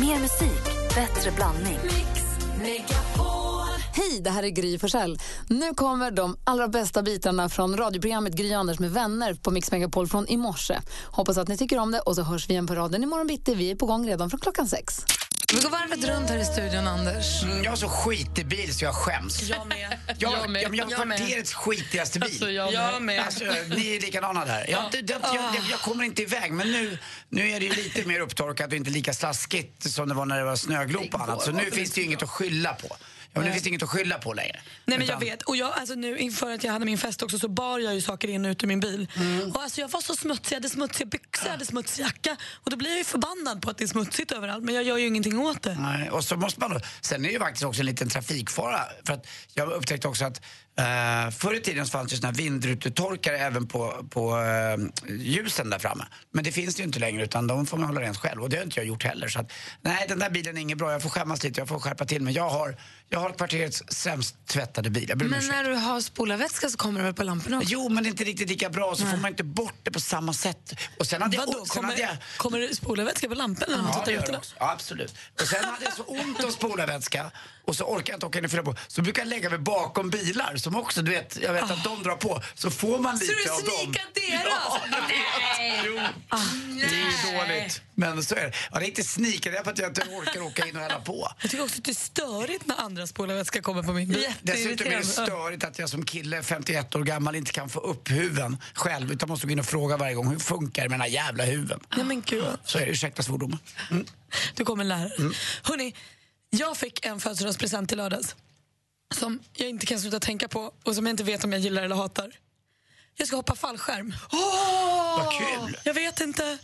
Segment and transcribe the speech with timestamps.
[0.00, 1.78] Mer musik, bättre blandning.
[3.92, 5.18] Hej, det här är Gry Forssell.
[5.48, 10.06] Nu kommer de allra bästa bitarna från radioprogrammet Gry Anders med vänner på Mix Megapol
[10.06, 10.78] från i morse.
[11.04, 13.54] Hoppas att ni tycker om det och så hörs vi igen på raden imorgon bitti.
[13.54, 15.04] Vi är på gång redan från klockan sex.
[15.54, 17.42] Vi går varvet runt här i studion, Anders.
[17.42, 19.42] Mm, Jag har så skitig bil så jag skäms.
[19.42, 19.98] Jag med.
[20.18, 20.62] Jag, Jag med.
[20.62, 22.28] jag, jag har Jag kvarterets skitigaste bil.
[22.28, 22.94] Alltså, jag med.
[22.94, 23.24] Jag med.
[23.24, 23.44] Alltså,
[23.76, 24.66] ni är likadana där.
[24.70, 28.04] Jag, det, jag, det, jag kommer inte iväg, men nu, nu är det ju lite
[28.08, 31.42] mer upptorkat och inte lika slaskigt som det var när det var snöglop och annat.
[31.42, 32.96] Så nu finns det ju inget att skylla på.
[33.38, 34.60] Men nu finns det inget att skylla på längre.
[34.84, 35.42] Nej men jag Utan- vet.
[35.42, 38.00] Och jag, alltså nu inför att jag hade min fest också så bar jag ju
[38.00, 39.08] saker in och ut ur min bil.
[39.16, 39.50] Mm.
[39.52, 42.36] Och alltså jag var så smutsig, jag hade smutsiga byxor, jag hade smutsig jacka.
[42.54, 44.64] Och då blir jag ju förbannad på att det är smutsigt överallt.
[44.64, 45.74] Men jag gör ju ingenting åt det.
[45.80, 48.80] Nej, och så måste man sen är det ju faktiskt också en liten trafikfara.
[49.06, 50.40] För att jag upptäckte också att
[50.80, 56.04] uh, förr i tiden fanns det såna vindrutetorkare även på, på eh, ljusen där framme.
[56.32, 58.50] Men det finns det ju inte längre utan de får man hålla rent själv och
[58.50, 59.28] det har inte jag gjort heller.
[59.28, 60.92] Så att, nej, den där bilen är inget bra.
[60.92, 62.34] Jag får skämmas lite, jag får skärpa till mig.
[62.34, 62.76] Jag har,
[63.10, 65.08] jag har kvarterets sämst tvättade bil.
[65.08, 65.52] Jag Men ursäkt.
[65.52, 67.68] när du har spolarvätska så kommer det väl på lamporna också?
[67.72, 68.94] Jo, men det är inte riktigt lika bra.
[68.96, 70.74] Så får man inte bort det på samma sätt.
[70.98, 73.76] Och sen hade jag, Vadå, sen hade jag, kommer, kommer det spolarvätska på lampan när
[73.82, 74.26] man Ja, tittar ut?
[74.26, 74.40] det.
[74.58, 75.14] Ja, absolut.
[75.40, 77.30] Och sen hade jag så ont om spolarvätska
[77.66, 78.74] och så orkar jag inte åka in och fylla på.
[78.88, 82.02] Så brukar jag lägga mig bakom bilar som också, du vet, jag vet att de
[82.02, 82.42] drar på.
[82.54, 83.64] Så får man lite du av dem.
[83.94, 84.44] sneakar deras?
[84.44, 85.84] Ja, jag vet.
[85.86, 85.94] Jo.
[86.76, 87.82] Det är ju dåligt.
[87.98, 88.52] Men så är det.
[88.72, 90.82] Ja, det är inte sneaker, det är för att jag inte orkar åka in och
[90.82, 91.32] hälla på.
[91.40, 94.34] Jag tycker också att det är störigt när andra spolarvätska kommer på min bil.
[94.42, 98.10] Dessutom är det störigt att jag som kille, 51 år gammal, inte kan få upp
[98.10, 99.12] huven själv.
[99.12, 101.44] Utan måste gå in och fråga varje gång, hur funkar det med den här jävla
[101.44, 101.80] huven?
[101.96, 102.44] Nej men gud.
[102.64, 103.58] Så är det, ursäkta svordomen.
[103.90, 104.06] Mm.
[104.54, 105.30] Du kommer lära dig.
[105.62, 105.94] Hörrni,
[106.50, 108.36] jag fick en födelsedagspresent i lördags
[109.14, 111.82] som jag inte kan sluta tänka på och som jag inte vet om jag gillar
[111.82, 112.32] eller hatar.
[113.16, 114.14] Jag ska hoppa fallskärm.
[115.16, 115.78] Vad kul!
[115.84, 116.58] Jag vet inte.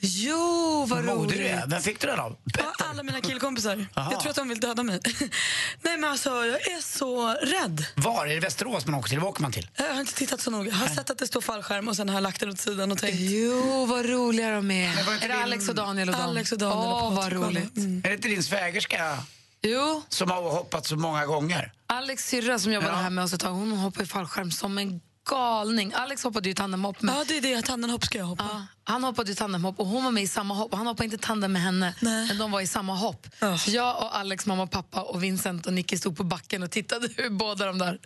[0.00, 1.52] Jo, vad Vad modig du roligt.
[1.52, 1.66] är.
[1.66, 2.36] Vem fick du den av?
[2.58, 3.86] Ja, alla mina killkompisar.
[3.94, 4.10] Aha.
[4.12, 5.00] Jag tror att de vill döda mig.
[5.82, 7.86] Nej men alltså, jag är så rädd.
[7.96, 8.26] Var?
[8.26, 9.18] Är det Västerås man åker till?
[9.22, 9.68] Åker man till?
[9.76, 10.68] Jag har inte tittat så noga.
[10.70, 12.92] Jag har sett att det står fallskärm och sen har jag lagt den åt sidan
[12.92, 14.88] och tänkt Jo, vad roliga de är.
[14.90, 16.24] inte Är det din- Alex och Daniel och dem?
[16.24, 17.34] Alex och Daniel Åh, vad och alla.
[17.48, 17.76] roligt.
[17.76, 17.98] Mm.
[18.04, 19.18] Är det inte din svägerska
[19.62, 21.72] Jo, som har hoppat så många gånger?
[21.86, 22.98] Alex syrra som jobbade Ja.
[22.98, 25.92] här med oss ett tag, hon hoppade i fallskärm som en galning.
[25.94, 27.62] Alex hoppade ju tandemhopp med Ja, det är det.
[27.62, 28.44] Tandemhopp ska jag hoppa.
[28.52, 30.74] Ja, han hoppade ju tandemhopp och hon var med i samma hopp.
[30.74, 32.26] Han hoppade inte tandem med henne, Nej.
[32.28, 33.26] men de var i samma hopp.
[33.38, 33.58] Ja.
[33.58, 36.70] Så jag och Alex mamma och pappa och Vincent och Nicky stod på backen och
[36.70, 37.98] tittade hur båda de där...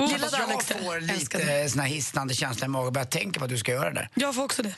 [0.00, 0.74] Oh, jag Alex det?
[0.84, 3.72] får lite sån här hisnande känsla i magen och börjar tänka på att du ska
[3.72, 4.08] göra det där.
[4.14, 4.74] Jag får också det.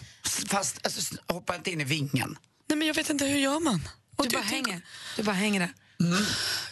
[0.48, 2.36] Fast alltså, hoppa inte in i vingen.
[2.68, 3.88] Nej men jag vet inte, hur gör man?
[4.16, 4.82] Och Du bara tänk- hänger.
[5.16, 5.72] Du bara hänger där.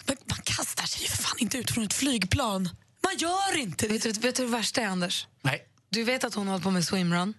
[0.04, 2.68] Men man kastar sig ju för fan inte ut från ett flygplan.
[3.04, 3.92] Man gör inte det.
[3.92, 5.26] Vet du, vet du det värsta är, Anders?
[5.42, 5.64] Nej.
[5.90, 7.34] Du vet att hon håller på med swimrun.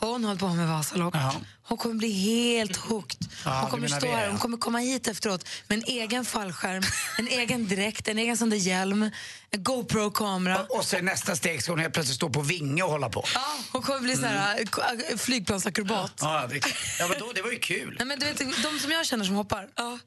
[0.00, 1.14] Hon håller på med Vasalopp.
[1.14, 1.34] Ja.
[1.62, 3.28] Hon kommer bli helt hooked.
[3.44, 6.82] Ja, hon kommer stå här, hon kommer komma hit efteråt med en egen fallskärm,
[7.18, 9.10] en egen dräkt, en egen sån där hjälm,
[9.50, 10.66] en GoPro-kamera.
[10.68, 13.24] Och så i nästa steg ska hon helt plötsligt stå på vinge och hålla på.
[13.34, 15.18] Ja, hon kommer bli sån här mm.
[15.18, 16.12] flygplansakrobat.
[16.20, 16.60] Ja, det,
[16.98, 17.96] ja men då, det var ju kul.
[17.98, 19.98] Nej, men du vet, de som jag känner som hoppar, ja,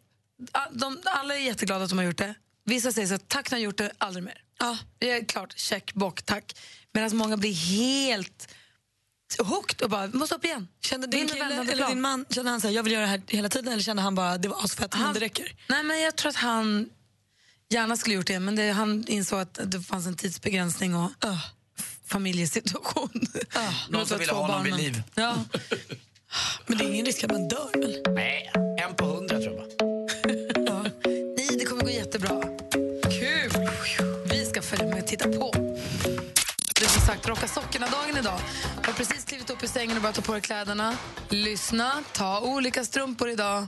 [0.72, 2.36] de, alla är jätteglada att de har gjort det.
[2.66, 4.42] Vissa säger så här, tack när har gjort det, aldrig mer.
[4.60, 6.56] Ja, det är klart, check, bock, tack.
[6.94, 8.48] Medan många blir helt
[9.40, 10.68] hooked och bara, måste upp igen.
[10.86, 13.22] Kände din kille eller din man, kände han så här, jag vill göra det här
[13.28, 15.56] hela tiden eller kände han bara, det var asfett men Han- det räcker?
[15.70, 16.90] Nej, men jag tror att han
[17.70, 21.40] gärna skulle gjort det, men det, han insåg att det fanns en tidsbegränsning och Ja.
[22.06, 23.28] familjesituation.
[23.54, 23.74] Ja.
[23.90, 25.04] Någon som ville ha honom vid liv.
[25.16, 25.36] Ja.
[26.68, 28.04] Men det är ingen risk att man dör väl?
[28.16, 28.52] Nej,
[28.82, 29.15] en på
[37.36, 38.40] Rocka sockorna-dagen idag.
[38.82, 40.98] Jag har precis klivit upp ur sängen och börjat ta på dig kläderna.
[41.30, 43.68] Lyssna, ta olika strumpor idag.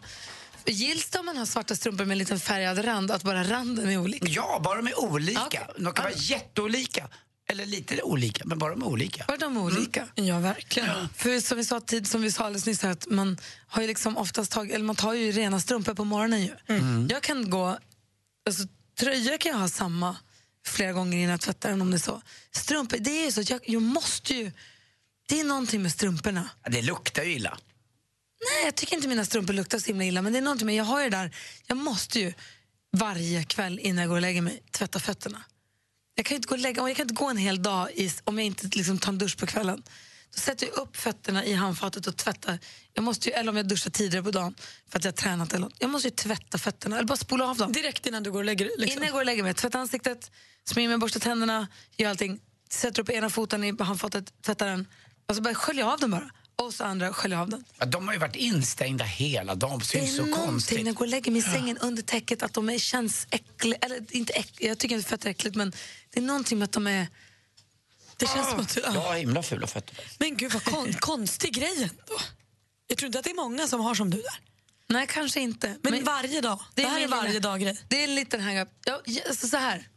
[0.66, 3.90] Gills det om man har svarta strumpor med en liten färgad rand, att bara randen
[3.90, 4.28] är olika?
[4.28, 5.46] Ja, bara de är olika.
[5.46, 5.68] Okej.
[5.78, 7.08] De kan vara jätteolika.
[7.50, 9.26] Eller lite olika, men bara de är olika.
[9.28, 10.08] Bara de är olika?
[10.16, 11.10] Ja, verkligen.
[11.16, 13.88] För som vi sa, tid, som vi sa alldeles nyss, här, att man har ju
[13.88, 16.42] liksom oftast tagit, eller man tar ju rena strumpor på morgonen.
[16.42, 16.56] Ju.
[17.10, 17.78] Jag kan gå,
[18.46, 18.64] alltså,
[19.00, 20.16] tröjor kan jag ha samma
[20.68, 22.22] flera gånger innan jag tvättar den om det är så.
[22.52, 24.52] Strumpor, det är ju så jag, jag måste ju,
[25.28, 26.50] det är någonting med strumporna.
[26.64, 27.58] Ja, Det luktar ju illa.
[28.52, 30.76] Nej, jag tycker inte mina strumpor luktar så himla illa, men det är någonting med,
[30.76, 31.36] jag har ju det där,
[31.68, 32.34] jag måste ju
[32.92, 35.44] varje kväll innan jag går och lägger mig tvätta fötterna.
[36.16, 38.38] Jag kan inte gå, och lägga, jag kan inte gå en hel dag i, om
[38.38, 39.84] jag inte liksom tar en dusch på kvällen.
[40.38, 42.60] Sätter jag upp fötterna i handfatet och tvättar.
[42.94, 44.56] Jag måste ju, eller om jag duschar tidigare på dagen
[44.90, 45.76] för att jag har tränat eller något.
[45.80, 47.72] Jag måste ju tvätta fötterna, eller bara spola av dem.
[47.72, 48.98] Direkt innan du går och lägger dig, liksom.
[48.98, 50.32] Innan jag går och lägger mig, tvätta ansiktet,
[50.64, 51.68] smörja mig, borsta tänderna,
[51.98, 52.40] gör allting.
[52.70, 54.88] Sätter upp ena foten i handfatet, tvättar den
[55.28, 56.30] och så bara sköljer jag av den bara.
[56.56, 57.64] Och så andra skölja av den.
[57.78, 60.78] Ja, de har ju varit instängda hela dagen, så det är så konstigt.
[60.80, 63.78] när jag går och lägger mig i sängen under täcket att de är, känns äckliga.
[63.82, 65.72] Eller inte äckliga, jag tycker inte fötter är äckligt men
[66.14, 67.08] det är någonting med att de är...
[68.18, 68.82] Det känns som att du...
[68.82, 69.00] Jag Ja.
[69.00, 69.98] har himla fula fötter.
[70.20, 72.20] Men gud vad kon konstig grej ändå.
[72.88, 74.40] Jag tror inte att det är många som har som du där.
[74.90, 75.78] Nej, kanske inte.
[75.82, 76.60] Men, varje dag.
[76.74, 77.78] Det, här är varje dag-grej.
[77.88, 78.70] Det är en liten hang-up.
[78.86, 79.88] Ja, alltså så här.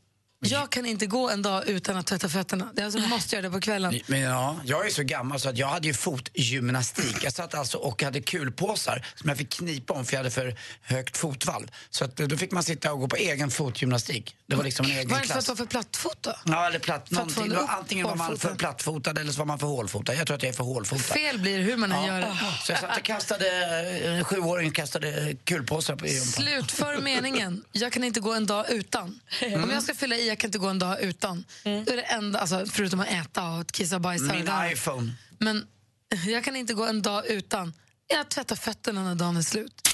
[0.43, 2.69] Jag kan inte gå en dag utan att tvätta fötterna.
[2.77, 4.01] Jag alltså måste göra det på kvällen.
[4.07, 7.17] Men ja, jag är så gammal så att jag hade ju fotgymnastik.
[7.25, 10.57] Jag satt alltså och hade kulpåsar som jag fick knipa om för jag hade för
[10.83, 11.67] högt fotvalv.
[11.91, 14.35] Så att, eh, då fick man sitta och gå på egen fotgymnastik.
[14.47, 15.47] Det var liksom en egen Var det inte för att klass.
[15.47, 16.35] du var för plattfot då?
[16.45, 17.53] Ja, eller platt, någonting.
[17.53, 20.15] upp- Antingen var man för plattfotad eller så var man för hålfotad.
[20.15, 21.03] Jag tror att jag är för hålfotad.
[21.03, 22.37] Fel blir hur man än gör det.
[22.67, 23.49] Så jag satt och kastade,
[24.07, 26.07] en sjuåring kastade kulpåsar på.
[26.09, 27.65] Slutför meningen.
[27.73, 29.21] Jag kan inte gå en dag utan.
[29.43, 31.44] Om jag ska fylla i, jag kan inte gå en dag utan.
[31.65, 34.25] Då är det enda, alltså, förutom att äta och kissa och bajsa.
[34.25, 34.73] Min det där.
[34.73, 35.12] iPhone.
[35.38, 35.67] Men
[36.27, 37.73] jag kan inte gå en dag utan.
[38.06, 39.88] Jag tvättar fötterna när dagen är slut.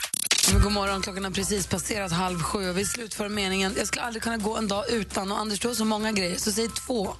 [0.53, 3.75] Men god morgon, klockan har precis passerat halv sju och vi slutför meningen.
[3.79, 5.33] Jag skulle aldrig kunna gå en dag utan.
[5.33, 7.17] Och Anders, du har så många grejer, så säg två.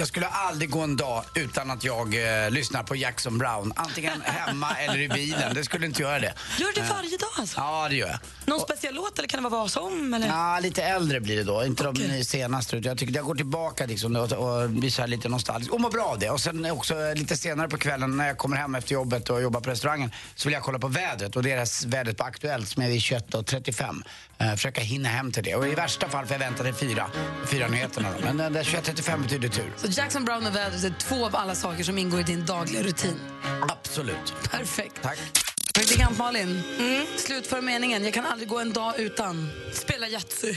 [0.00, 3.72] Jag skulle aldrig gå en dag utan att jag eh, lyssnar på Jackson Brown.
[3.76, 5.54] Antingen hemma eller i bilen.
[5.54, 6.34] Det skulle inte göra det.
[6.58, 7.60] Gör det varje dag alltså?
[7.60, 8.18] Ja, det gör jag.
[8.44, 10.14] Någon speciell låt eller kan det vara vad som?
[10.14, 10.26] Eller?
[10.26, 11.64] Ja, lite äldre blir det då.
[11.64, 12.76] Inte de senaste.
[12.76, 15.72] utan Jag tycker jag går tillbaka liksom och, och blir så här lite nostalgisk.
[15.72, 16.30] Och mår bra av det.
[16.30, 19.42] Och sen också eh, lite senare på kvällen när jag kommer hem efter jobbet och
[19.42, 21.36] jobbar på restaurangen så vill jag kolla på vädret.
[21.36, 24.02] Och deras vädret på Aktuellt som är vid 21.35.
[24.42, 25.54] Uh, försöka hinna hem till det.
[25.54, 27.10] Och i värsta fall får jag vänta till fyra,
[27.46, 28.08] fyra nyheterna.
[28.12, 28.24] då.
[28.24, 29.72] Men uh, det 21.35 betyder tur.
[29.76, 32.82] Så Jackson Brown och vädret är två av alla saker som ingår i din dagliga
[32.82, 33.20] rutin.
[33.68, 34.34] Absolut.
[34.50, 35.02] Perfekt.
[35.02, 35.18] Tack.
[35.74, 36.62] Praktikant Malin,
[37.16, 38.04] slutför meningen.
[38.04, 39.50] Jag kan aldrig gå en dag utan.
[39.72, 40.54] Spela Yatzy.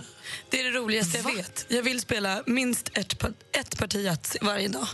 [0.50, 1.66] Det är det roligaste jag vet.
[1.68, 4.86] Jag vill spela minst ett, ett parti Yatzy varje dag.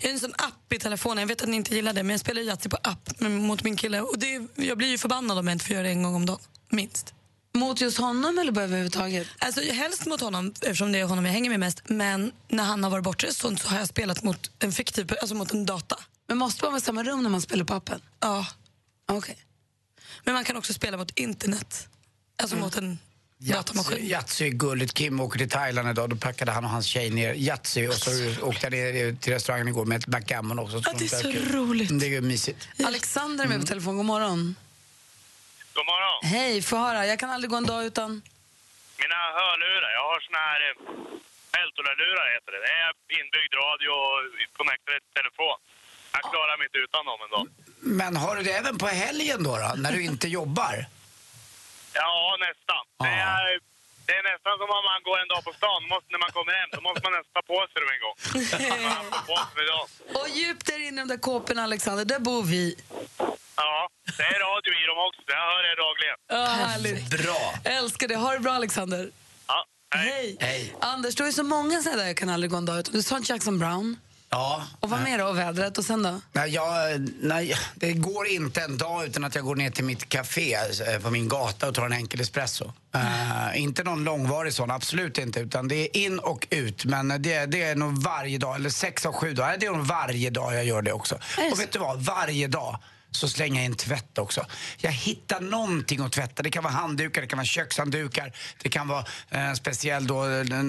[0.00, 2.10] Jag har en sån app i telefonen, jag vet att ni inte gillar det, men
[2.10, 4.00] jag spelar Yatzy på app mot min kille.
[4.00, 6.26] Och det, jag blir ju förbannad om jag inte får göra det en gång om
[6.26, 6.40] dagen.
[6.70, 7.14] Minst.
[7.54, 9.26] Mot just honom eller bara överhuvudtaget?
[9.38, 11.82] Alltså, helst mot honom, eftersom det är honom jag hänger med mest.
[11.88, 15.52] Men när han har varit bortrest så har jag spelat mot en fiktiv, alltså mot
[15.52, 15.98] en data.
[16.28, 18.00] Men måste man vara i samma rum när man spelar på appen?
[18.20, 18.46] Ja.
[19.08, 19.36] Okej.
[20.24, 21.88] Men man kan också spela mot internet.
[22.36, 22.98] Alltså mot en
[23.38, 24.06] datamaskin.
[24.06, 24.94] Yatzy är gulligt.
[24.94, 26.10] Kim åker till Thailand idag.
[26.10, 28.10] Då packade han och hans tjej ner Yatzy och så
[28.42, 30.82] åkte jag ner till restaurangen igår med ett backgammon också.
[30.84, 32.00] Ja, det är så roligt.
[32.00, 32.68] Det är ju mysigt.
[32.84, 33.96] Alexander är med på telefon.
[33.96, 34.54] God morgon.
[35.74, 36.18] God morgon.
[36.34, 37.06] Hej, få höra.
[37.06, 38.10] Jag kan aldrig gå en dag utan...
[39.02, 42.60] Mina hörlurar, jag har såna här eh, Eltola-lurar heter det.
[42.66, 42.90] Det är
[43.20, 44.16] inbyggd radio och
[44.58, 45.56] connectade till telefon.
[46.16, 47.46] Jag klarar mig inte utan dem en dag.
[48.00, 50.74] Men har du det även på helgen då, då när du inte jobbar?
[52.00, 52.14] Ja,
[52.46, 52.82] nästan.
[53.04, 53.30] Det, Ja.
[53.40, 53.60] är,
[54.06, 55.80] det är nästan som om man går en dag på stan.
[55.92, 58.16] Måste, när man kommer hem så måste man nästan ta på sig dem en gång.
[58.96, 59.84] Man dem på sig idag.
[60.18, 62.64] Och djupt där inne i de där kåporna, Alexander, där bor vi.
[63.62, 65.22] Ja, det är radio i dem också.
[65.36, 66.18] Jag hör det dagligen.
[66.28, 67.24] Ja, härligt.
[67.24, 67.72] Bra.
[67.78, 68.16] Älskar det.
[68.16, 69.10] Ha det bra, Alexander.
[69.48, 69.64] Ja,
[69.94, 70.36] hej.
[70.40, 70.74] Hej.
[70.80, 72.94] Anders, du har ju så många sådana där jag kan aldrig gå en dag utan.
[72.94, 73.96] Du sa Jackson Brown.
[74.30, 74.62] Ja.
[74.80, 75.24] Och vad mer då?
[75.24, 76.20] Och vädret och sen då?
[76.32, 80.08] Nej, jag, nej, det går inte en dag utan att jag går ner till mitt
[80.08, 82.72] café eh, på min gata och tar en enkel espresso.
[82.94, 85.40] Eh, inte någon långvarig sån, absolut inte.
[85.40, 86.84] Utan det är in och ut.
[86.84, 89.56] Men det, det är nog varje dag, eller sex av sju dagar.
[89.60, 91.18] Det är nog varje dag jag gör det också.
[91.36, 92.00] det Och vet du vad?
[92.04, 92.78] Varje dag
[93.12, 94.46] så slänger jag in tvätt också.
[94.78, 96.42] Jag hittar någonting att tvätta.
[96.42, 100.24] Det kan vara handdukar, det kan vara kökshanddukar, det kan vara eh, speciell då,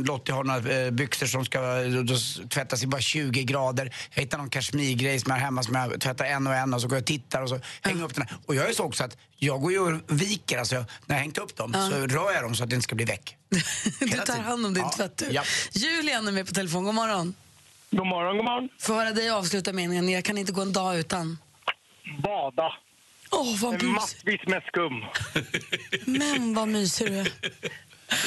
[0.05, 2.15] Lottie har några eh, byxor som ska då,
[2.49, 3.95] tvättas i bara 20 grader.
[4.13, 6.81] Jag hittar någon kashmirgrej som jag har hemma som jag tvättar en och en och
[6.81, 8.37] så går jag och tittar och så hänger jag upp den här.
[8.45, 11.37] Och jag är så också att jag går ju och viker, alltså när jag hängt
[11.37, 13.37] upp dem så rör jag dem så att det inte ska bli väck.
[13.99, 15.25] Du tar hand om din Ja, tvätt du.
[15.31, 15.43] ja.
[15.71, 16.83] Julian är med på telefon.
[16.83, 17.33] God morgon.
[17.91, 18.69] God morgon, god morgon.
[18.79, 20.09] Få höra dig avsluta meningen.
[20.09, 21.37] Jag kan inte gå en dag utan.
[22.23, 22.73] Bada.
[23.31, 23.91] Åh, vad mysigt.
[23.93, 25.05] Massvis med skum.
[26.05, 27.27] Men vad mysig du är.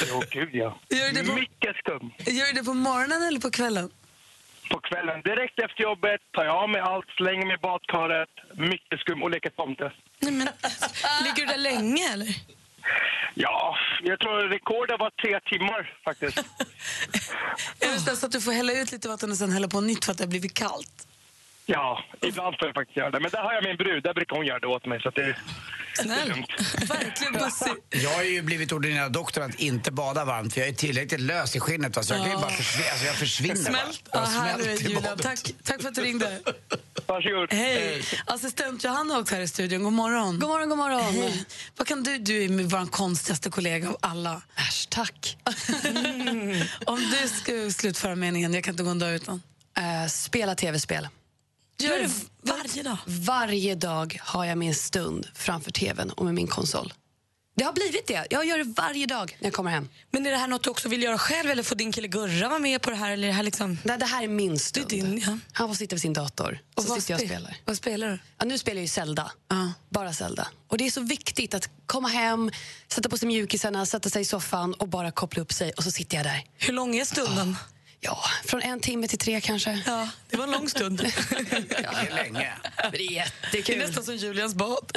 [0.09, 0.79] Jo, gud ja.
[0.89, 2.11] Gör det på, Mycket skum.
[2.35, 3.89] gör det på morgonen eller på kvällen?
[4.71, 8.99] På kvällen, direkt efter jobbet, tar jag av mig allt, slänger mig i badkaret, mycket
[8.99, 9.91] skum och leker tomte.
[10.19, 10.47] Nej, men,
[11.23, 12.27] ligger du där länge eller?
[13.33, 16.37] Ja, jag tror rekordet var tre timmar faktiskt.
[17.79, 20.05] Är det så att du får hälla ut lite vatten och sen hälla på nytt
[20.05, 21.07] för att det har blivit kallt?
[21.69, 23.19] Ja, ibland får jag faktiskt göra det.
[23.19, 25.01] Men där har jag min brud, där brukar hon göra det åt mig.
[25.01, 25.35] Så att det,
[25.93, 26.29] Snäll.
[26.87, 27.71] Verkligen bussig.
[27.89, 31.55] Jag har ju blivit ordinerad doktor att inte bada varmt för jag är tillräckligt lös
[31.55, 31.95] i skinnet.
[31.95, 32.03] Va?
[32.03, 32.89] Så jag kan ju bara försvinna.
[32.91, 34.11] Alltså jag försvinner Smält.
[34.11, 34.23] bara.
[34.23, 35.21] Ja, Jag här du är badet.
[35.21, 36.39] Tack, tack för att du ringde.
[37.07, 37.53] varsågod.
[37.53, 38.01] Hej.
[38.25, 39.83] Assistent Johanna också här i studion.
[39.83, 40.39] God morgon.
[40.39, 41.01] God morgon, god morgon.
[41.13, 41.45] Hej.
[41.77, 44.41] Vad kan du, du är vår konstigaste kollega av alla.
[44.55, 45.37] Äsch, tack.
[46.85, 49.41] Om du ska slutföra meningen, jag kan inte gå en dag utan.
[49.77, 51.07] Eh, spela tv-spel.
[51.79, 52.09] Gör det
[52.41, 52.97] varje dag.
[53.05, 56.93] Varje dag har jag min stund framför tvn och med min konsol.
[57.55, 58.27] Det har blivit det.
[58.29, 59.89] Jag gör det varje dag när jag kommer hem.
[60.11, 62.49] Men är det här något du också vill göra själv eller får din kille Gurra
[62.49, 63.11] vara med på det här?
[63.11, 63.77] Eller det, här liksom...
[63.83, 64.85] Det, det här är min stund.
[64.89, 65.37] Det är din, ja.
[65.51, 66.59] Han får sitta vid sin dator.
[66.75, 67.57] Och så sitter jag och spe- spelar.
[67.65, 68.19] Vad spelar du?
[68.37, 69.31] Ja, nu spelar jag ju Zelda.
[69.47, 69.73] Ja.
[69.89, 70.47] Bara Zelda.
[70.67, 72.51] Och det är så viktigt att komma hem,
[72.87, 75.91] sätta på sig mjukisarna, sätta sig i soffan och bara koppla upp sig och så
[75.91, 76.43] sitter jag där.
[76.57, 77.55] Hur lång är stunden?
[78.01, 79.83] Ja, från en timme till tre kanske.
[79.85, 80.97] Ja, det var en lång stund.
[80.97, 81.05] Det
[81.75, 82.53] är länge.
[82.77, 83.77] Det är Det är jättekul.
[83.77, 84.91] nästan som Julians bad.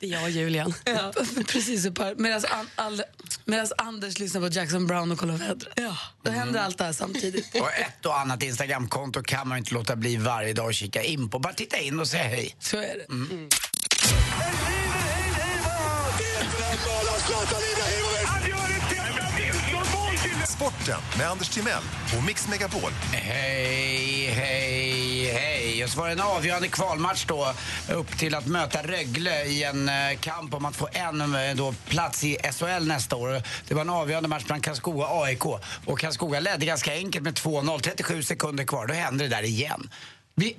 [0.00, 0.74] Det är jag och Julian.
[0.84, 1.12] Ja,
[1.48, 1.86] precis.
[2.16, 2.42] Medan
[2.76, 3.02] an,
[3.44, 5.68] medans Anders lyssnar på Jackson Brown och kollar vädret.
[5.76, 5.96] Ja.
[6.22, 7.54] Då händer allt det här samtidigt.
[7.54, 11.30] Och ett och annat Instagramkonto kan man inte låta bli varje dag och kika in
[11.30, 11.38] på.
[11.38, 12.56] Bara titta in och säga hej.
[12.60, 13.06] Så är det.
[20.64, 21.82] Sporten med Anders Timell
[22.18, 22.90] och Mix Megapol.
[23.12, 25.84] Hej, hej, hej.
[25.84, 27.52] Och så var det en avgörande kvalmatch då
[27.92, 31.74] upp till att möta Rögle i en eh, kamp om att få en eh, då,
[31.88, 33.42] plats i SHL nästa år.
[33.68, 35.44] Det var en avgörande match bland Karlskoga och AIK.
[35.86, 38.86] Och Karlskoga ledde ganska enkelt med 2-0, 37 sekunder kvar.
[38.86, 39.90] Då händer det där igen.
[40.34, 40.54] Det blir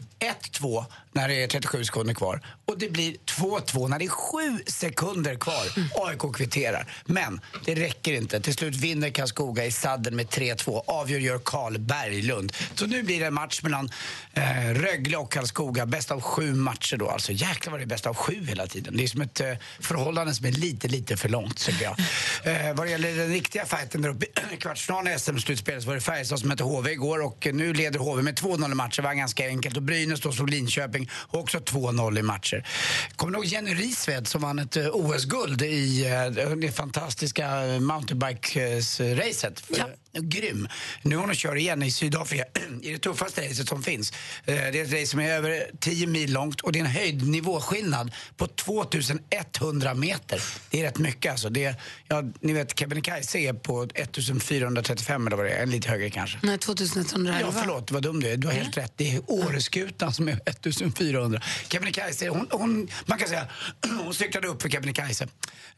[0.52, 0.86] 1-2
[1.16, 5.36] när det är 37 sekunder kvar och det blir 2-2 när det är 7 sekunder
[5.36, 5.66] kvar.
[5.96, 6.92] AIK kvitterar.
[7.06, 8.40] Men det räcker inte.
[8.40, 10.82] Till slut vinner Karlskoga i sadden med 3-2.
[10.88, 12.54] Avgör gör Karl Berglund.
[12.76, 13.90] Så nu blir det en match mellan
[14.34, 14.44] eh,
[14.74, 15.86] Rögle och Karlskoga.
[15.86, 17.10] Bäst av sju matcher då.
[17.10, 18.98] Alltså jäklar vad det är bäst av sju hela tiden.
[18.98, 21.96] Det är som ett eh, förhållande som är lite, lite för långt tycker jag.
[22.44, 25.96] Eh, vad det gäller den riktiga fighten där uppe i kvartsfinalen i SM-slutspelet så var
[25.96, 29.02] det Färjestad som mötte HV igår och nu leder HV med 2-0 i matcher.
[29.02, 29.78] Det var ganska enkelt.
[29.78, 32.68] Och Brynäs då slog Linköping också 2-0 i matcher.
[33.16, 39.64] Kommer du ihåg Jenny Risved som vann ett eh, OS-guld i eh, det fantastiska mountainbike-racet?
[39.72, 39.86] Eh, ja.
[40.20, 40.68] Grym.
[41.02, 42.46] Nu har hon kör igen i Sydafrika
[42.82, 44.12] i det tuffaste racet som finns.
[44.46, 46.90] Eh, Det är ett race som är över 10 mil långt och det är en
[46.92, 50.42] höjdnivåskillnad på 2100 meter.
[50.70, 51.50] Det är rätt mycket alltså.
[51.50, 51.76] Det är,
[52.08, 56.40] ja, ni vet Kebnekaise är på 1435 eller vad det är, en lite högre kanske.
[56.44, 57.40] Nej, 2111.
[57.42, 58.38] Ja, förlåt, vad dum du är.
[58.38, 58.94] Du har helt rätt.
[58.96, 61.42] Det är Åreskutan som är 1400.
[61.68, 63.48] Kebnekaise, hon, hon, man kan säga,
[64.04, 65.28] hon cyklade upp för Kebnekaise.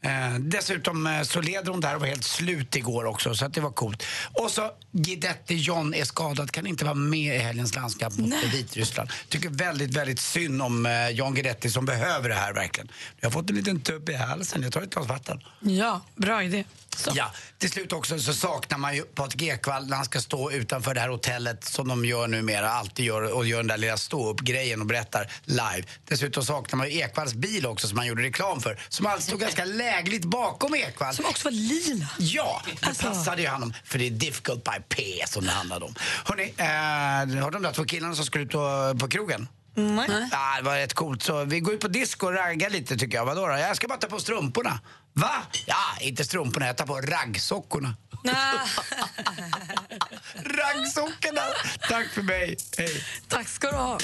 [0.00, 3.54] Eh, dessutom eh, så leder hon där och var helt slut igår också, så att
[3.54, 4.02] det var coolt.
[4.32, 9.10] Och så Guidetti John är skadad, kan inte vara med i helgens landskamp mot Vitryssland.
[9.28, 12.88] Tycker väldigt, väldigt synd om eh, John Guidetti som behöver det här verkligen.
[13.20, 15.40] Jag har fått en liten tupp i halsen, jag tar ett glas vatten.
[15.60, 16.64] Ja, bra idé.
[16.96, 17.10] Så.
[17.14, 20.94] Ja, till slut också så saknar man ju Patrik Ekwall när han ska stå utanför
[20.94, 24.80] det här hotellet som de gör numera, alltid gör och gör den där lilla stå-upp-grejen
[24.80, 25.82] och berättar live.
[26.08, 29.40] Dessutom saknar man ju Ekwalls bil också som han gjorde reklam för, som alltid stod
[29.40, 31.14] ganska lägligt bakom Ekwall.
[31.14, 32.06] Som också var lila.
[32.18, 33.02] Ja, det Alltså.
[33.06, 35.94] passade ju honom för det difficult by P som det handlade om.
[36.24, 39.48] Hörrni, eh, har de där två killarna som skulle ut på, på krogen?
[39.74, 40.28] Nej.
[40.30, 41.22] Ja, det var rätt coolt.
[41.22, 43.24] Så vi går ut på disco och raggar lite tycker jag.
[43.24, 43.52] Vadå då?
[43.52, 44.80] Jag ska bara ta på strumporna.
[45.12, 45.32] Va?
[45.66, 46.66] Ja, inte strumporna.
[46.66, 47.94] Jag tar på raggsockorna.
[50.34, 51.42] Raggsockorna!
[51.88, 52.56] Tack för mig.
[52.78, 53.04] Hej.
[53.28, 53.98] Tack ska du ha.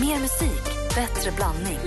[0.00, 0.64] Mer musik,
[0.94, 1.78] bättre blandning.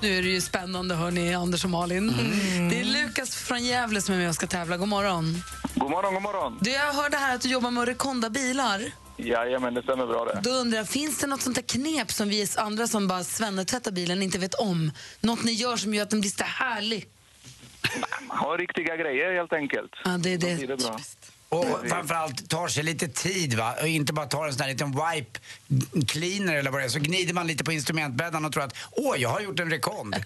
[0.00, 2.12] Nu är det ju spännande, hörni, Anders och Malin.
[2.70, 4.76] Det är Lukas från Gävle som är med och ska tävla.
[4.76, 5.42] God morgon.
[5.74, 6.58] God morgon, god morgon.
[6.60, 8.92] Du, jag hörde här att du jobbar med att rekonda bilar.
[9.16, 10.40] Jajamän, det stämmer bra det.
[10.42, 13.92] Då undrar jag, finns det något sånt där knep som vi andra som bara svennetvättar
[13.92, 14.92] bilen inte vet om?
[15.20, 17.06] Något ni gör som gör att den blir så härlig?
[18.28, 19.90] Ha riktiga grejer helt enkelt.
[20.04, 20.66] Ja, det är blir det.
[20.66, 20.98] det bra.
[21.48, 23.74] Och framförallt tar sig lite tid va?
[23.80, 25.40] Och inte bara tar en sån här liten wipe
[26.06, 26.88] cleaner eller vad det är.
[26.88, 30.14] Så gnider man lite på instrumentbäddan och tror att åh, jag har gjort en rekond.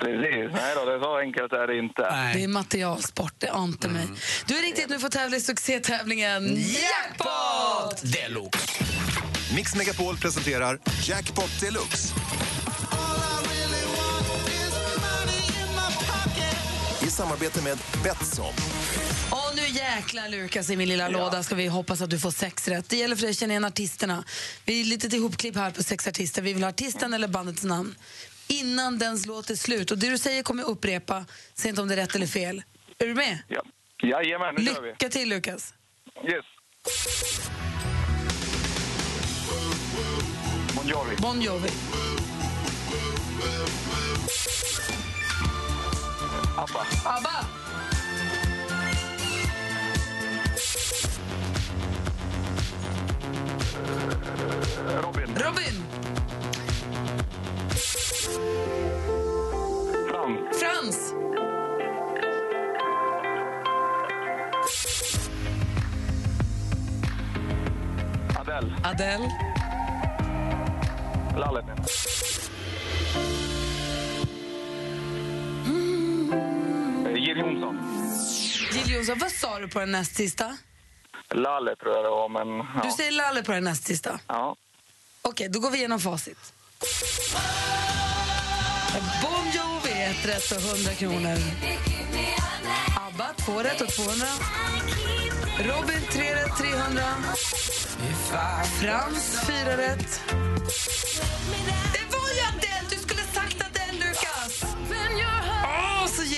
[0.00, 0.50] Precis.
[0.52, 2.02] Nej då, det är så enkelt är det inte.
[2.02, 2.46] Det är Nej.
[2.46, 4.06] materialsport, det ante mig.
[4.46, 8.02] Du är riktigt nu får tävla i succétävlingen Jackpot!
[8.12, 8.84] Deluxe.
[9.54, 12.14] Mix Megapol presenterar Jackpot Deluxe.
[17.16, 18.54] Samarbete med Betsson.
[19.30, 22.68] Och nu jäklar Lukas i min lilla låda ska vi hoppas att du får sex
[22.68, 22.88] rätt.
[22.88, 24.24] Det gäller för dig att känna igen artisterna.
[24.64, 26.42] Vi är lite till ihopklipp här på sex artister.
[26.42, 27.94] Vi vill ha artisten eller bandets namn
[28.48, 29.90] innan dens låt är slut.
[29.90, 31.24] Och det du säger kommer jag upprepa.
[31.54, 32.62] Säg inte om det är rätt eller fel.
[32.98, 33.38] Är du med?
[33.48, 33.62] Ja.
[34.02, 34.88] Jajamän, nu kör vi.
[34.88, 35.74] Lycka till Lukas.
[36.24, 36.44] Yes.
[40.74, 41.16] Bon Jovi.
[41.16, 41.68] Bon Jovi.
[46.58, 46.80] ABBA.
[47.04, 47.46] ABBA.
[55.02, 55.34] Robin.
[55.34, 55.74] Robin.
[60.08, 60.58] Frans.
[60.58, 60.98] Frans.
[68.40, 68.70] Adele.
[68.82, 69.28] Adele.
[71.36, 73.45] Adele.
[77.26, 77.78] Jill Johnson.
[78.72, 80.56] Jill Johnson, vad sa du på den näst sista?
[81.30, 82.48] Laleh tror jag det var, men...
[82.58, 82.80] Ja.
[82.84, 84.20] Du säger Lalle på den näst sista.
[84.26, 84.56] Ja.
[85.22, 86.52] Okej, då går vi igenom facit.
[89.22, 91.36] Bon Jovi, ett rätt och 100 kronor.
[93.06, 94.26] ABBA, två rätt och 200.
[95.58, 97.02] Robin, tre rätt, 300.
[98.80, 100.20] Frans, fyra rätt.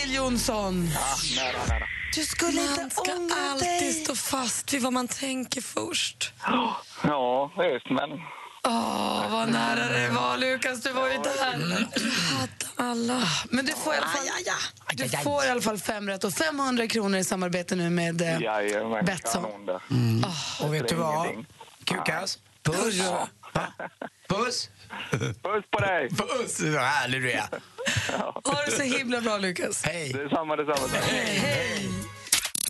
[0.09, 0.91] Jill Johnson!
[0.95, 1.87] ja, nära, nära.
[2.15, 3.13] Du skulle Man inte ska
[3.51, 3.93] alltid dig.
[3.93, 6.33] stå fast vid vad man tänker först.
[7.05, 8.11] Ja, visst, men...
[8.65, 10.83] Åh, vad nära det var, Lukas.
[10.83, 11.87] Du var ju där.
[12.77, 13.23] Alla.
[13.51, 14.27] Men du får, i alla fall,
[14.97, 18.41] du får i alla fall fem rätt och 500 kronor i samarbete nu med eh,
[18.41, 19.67] Jajamän, Betsson.
[19.67, 19.81] där.
[20.63, 21.45] Och vet du vad?
[21.85, 22.39] Kukas?
[22.63, 23.01] Puss!
[24.29, 24.69] Puss!
[25.11, 26.09] Puss på dig!
[26.11, 26.61] Puss!
[26.61, 27.49] Vad härlig du är.
[28.45, 29.85] Ha det så himla bra, Lukas.
[29.85, 30.13] Hej!
[30.13, 30.89] Detsamma, detsamma.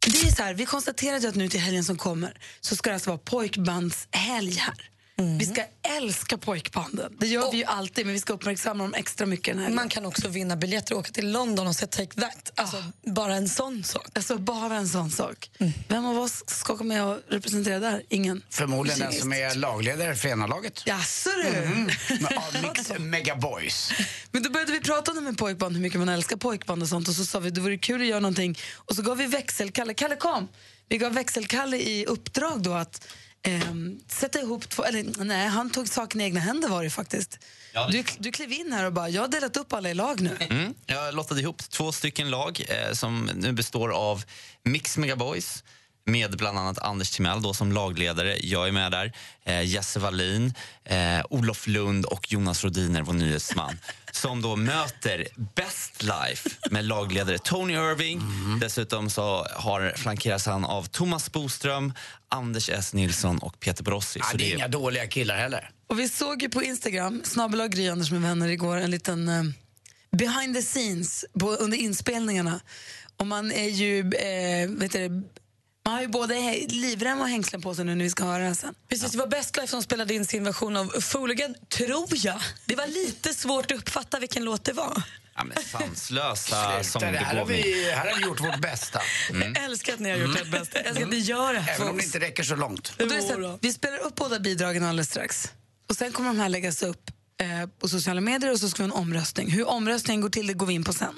[0.00, 2.94] Det är så här, vi konstaterade att nu till helgen som kommer så ska det
[2.94, 4.90] alltså vara pojkbandshelg här.
[5.22, 5.64] Vi ska
[5.96, 7.16] älska pojkbanden.
[7.18, 9.88] Det gör vi ju alltid, men vi ska uppmärksamma dem extra mycket den här Man
[9.88, 12.52] kan också vinna biljetter och åka till London och se Take That.
[12.54, 14.06] Alltså, Bara en sån sak.
[14.14, 15.50] Alltså bara en sån sak.
[15.88, 18.02] Vem av oss ska komma med och representera där?
[18.08, 18.42] Ingen?
[18.50, 20.82] Förmodligen den som är lagledare för ena laget.
[20.86, 21.46] Jaså du?
[22.36, 23.92] Av Mix Mega Boys.
[24.30, 27.08] Men då började vi prata om med pojkband, hur mycket man älskar pojkband och sånt
[27.08, 29.94] och så sa vi det vore kul att göra någonting och så gav vi växelkalle,
[29.94, 30.48] Kalle kom!
[30.88, 33.06] Vi gav växelkalle i uppdrag då att
[33.42, 37.38] ehm, sätta ihop två, eller nej han tog saken i egna händer var det faktiskt.
[37.90, 40.36] Du, du klev in här och bara, jag har delat upp alla i lag nu.
[40.40, 40.74] Mm.
[40.86, 44.24] Jag lottade ihop två stycken lag eh, som nu består av
[44.64, 45.64] Mix Megaboys
[46.08, 48.36] med bland annat Anders Timell då som lagledare.
[48.40, 49.12] Jag är med där.
[49.44, 50.98] Eh, Jesse Wallin, eh,
[51.30, 53.78] Olof Lund och Jonas Rodiner, vår nyhetsman
[54.12, 58.22] som då möter Best Life med lagledare Tony Irving.
[58.60, 61.92] Dessutom så har, flankeras han av Thomas Boström,
[62.28, 62.94] Anders S.
[62.94, 64.18] Nilsson och Peter Borossi.
[64.18, 65.70] Ja, Så det är det inga dåliga killar heller.
[65.86, 69.42] Och vi såg ju på Instagram, snabel Gry Anders med vänner igår, en liten eh,
[70.18, 72.60] behind the scenes på, under inspelningarna.
[73.16, 75.22] Och man är ju, eh, vet du,
[75.88, 78.74] man har ju både livrem och hängslen på sig nu när vi ska höra sen.
[78.88, 82.40] Precis, det var Best Life som spelade in sin version av Fooligan, tror jag.
[82.64, 85.02] Det var lite svårt att uppfatta vilken låt det var.
[85.36, 89.00] ja, men sanslösa det här, har vi, här har vi gjort vårt bästa.
[89.32, 90.78] Jag älskar att ni har gjort ert bästa.
[90.78, 92.88] Jag älskar att ni gör det här Även om det inte räcker så långt.
[92.88, 95.52] Och då är det så vi spelar upp båda bidragen alldeles strax.
[95.88, 98.88] Och Sen kommer de här läggas upp eh, på sociala medier och så ska vi
[98.88, 99.50] ha en omröstning.
[99.50, 101.14] Hur omröstningen går till det går vi in på sen.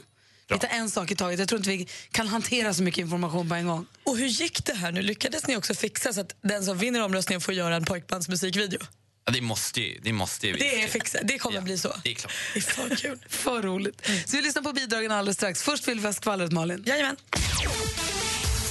[0.50, 1.38] Vi tar en sak i taget.
[1.38, 3.86] Jag tror inte vi kan hantera så mycket information på en gång.
[4.04, 5.02] Och hur gick det här nu?
[5.02, 8.78] Lyckades ni också fixa så att den som vinner omröstningen får göra en pojkbandsmusikvideo?
[9.24, 11.20] Ja, det måste ju, det måste ju vi Det är fixat.
[11.24, 11.96] Det kommer Ja, bli så.
[12.04, 12.32] Det är klart.
[12.54, 13.18] Det är för kul.
[13.28, 14.06] För roligt.
[14.26, 15.62] Så vi lyssnar på bidragen alldeles strax.
[15.62, 16.82] Först vill vi ha skvallret, Malin.
[16.86, 17.16] Jajamän.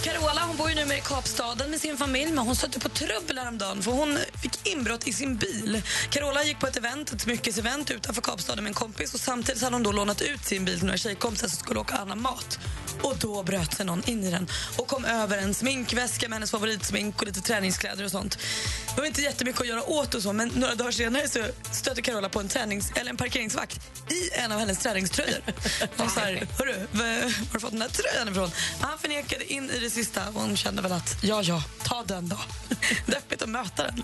[0.03, 3.37] Carola hon bor ju numera i Kapstaden med sin familj men hon stötte på trubbel
[3.37, 5.81] häromdagen för hon fick inbrott i sin bil.
[6.09, 9.75] Carola gick på ett event, ett smyckesevent utanför Kapstaden med en kompis och samtidigt hade
[9.75, 12.59] hon då lånat ut sin bil till några tjejkompisar som skulle åka och handla mat.
[13.01, 16.51] Och då bröt sig någon in i den och kom över en sminkväska med hennes
[16.51, 18.37] favoritsmink och lite träningskläder och sånt.
[18.95, 21.39] Det var inte jättemycket att göra åt och så men några dagar senare så
[21.71, 23.79] stötte Carola på en, tränings, eller en parkeringsvakt
[24.11, 25.41] i en av hennes träningströjor.
[25.97, 28.51] Hon sa hörru, var har du fått den här tröjan ifrån?
[28.81, 32.29] Han förnekade in i det sista och hon kände väl att ja, ja, ta den
[32.29, 32.37] då.
[33.05, 34.03] Deppigt att möta den.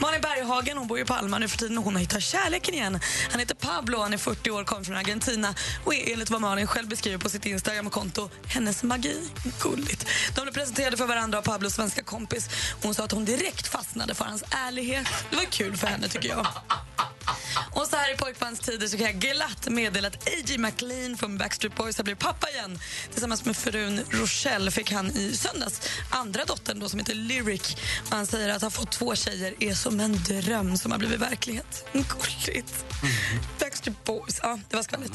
[0.00, 3.00] Malin Berghagen hon bor i Palma nu för tiden och hon har hittat kärleken igen.
[3.30, 6.66] Han heter Pablo, han är 40 år, kommer från Argentina och är enligt vad Malin
[6.66, 9.30] själv beskriver på sitt Instagramkonto hennes magi.
[9.60, 10.06] Gulligt.
[10.34, 12.48] De blev presenterade för varandra av Pablos svenska kompis.
[12.82, 15.06] Hon sa att hon direkt fastnade för hans ärlighet.
[15.30, 16.46] Det var kul för henne tycker jag.
[17.72, 20.58] Och så här i pojkbandstider så kan jag glatt meddela att A.J.
[20.58, 22.78] McLean från Backstreet Boys har blivit pappa igen.
[23.12, 25.80] Tillsammans med frun Rochelle fick han i söndags
[26.10, 27.76] andra dottern då, som heter Lyric.
[28.10, 31.20] Och han säger att ha fått två tjejer är som en dröm som har blivit
[31.20, 31.84] verklighet.
[31.92, 32.84] Gulligt.
[33.60, 34.40] Backstreet Boys.
[34.42, 35.12] Ja, det var skvallret.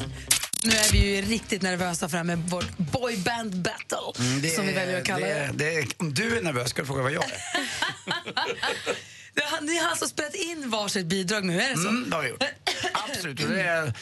[0.63, 4.73] Nu är vi ju riktigt nervösa för med vårt boyband battle, Mm, det som vi
[4.73, 5.49] väljer att kalla det.
[5.53, 5.87] det, det.
[5.97, 7.31] Om du är nervös ska du fråga vad jag är.
[9.37, 11.87] Det har- Ni har alltså spelat in varsitt bidrag nu, är det så?
[11.89, 12.43] Mm, det har vi gjort.
[13.09, 13.43] Absolut.
[13.43, 13.93] Och det är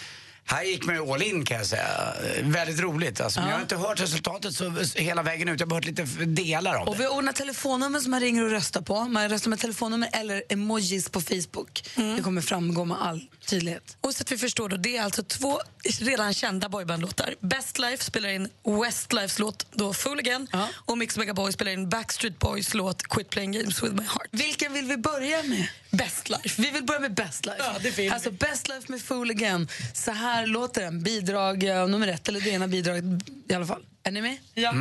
[0.48, 2.14] Här gick man ju all in kan jag säga.
[2.44, 3.40] Väldigt roligt alltså.
[3.40, 3.48] Ja.
[3.48, 5.60] jag har inte hört resultatet så, hela vägen ut.
[5.60, 7.00] Jag har bara hört lite delar av Och det.
[7.00, 9.04] vi har ordnat telefonnummer som man ringer och röstar på.
[9.04, 11.90] Man röstar med telefonnummer eller emojis på Facebook.
[11.96, 13.98] Det kommer framgå med all tydlighet.
[14.02, 15.60] Och så att vi förstår då, det är alltså två
[16.00, 17.36] redan kända boybandlåtar.
[17.40, 18.50] Best Life spelar in
[18.82, 20.48] Westlifes låt då Fool Again
[20.86, 24.28] och Mix Megaboy spelar in Backstreet Boys låt Quit Playing Games With My Heart.
[24.32, 25.68] Vilken vill vi börja med?
[25.92, 26.62] Best Life.
[26.62, 27.58] Vi vill börja med Best Life.
[27.60, 29.68] Ja, det vill alltså Best Life med Fool Again.
[29.94, 31.04] Så här låter den.
[31.04, 33.04] Bidrag eh, nummer ett, eller det ena bidraget
[33.50, 33.86] i alla fall.
[34.04, 34.38] Är ni med?
[34.54, 34.74] Ja.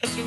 [0.00, 0.22] Baby,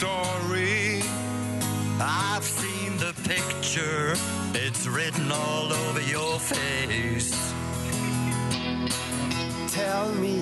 [0.00, 1.02] story.
[2.00, 4.14] I've seen the picture.
[4.54, 7.52] It's written all over your face.
[9.74, 10.40] Tell me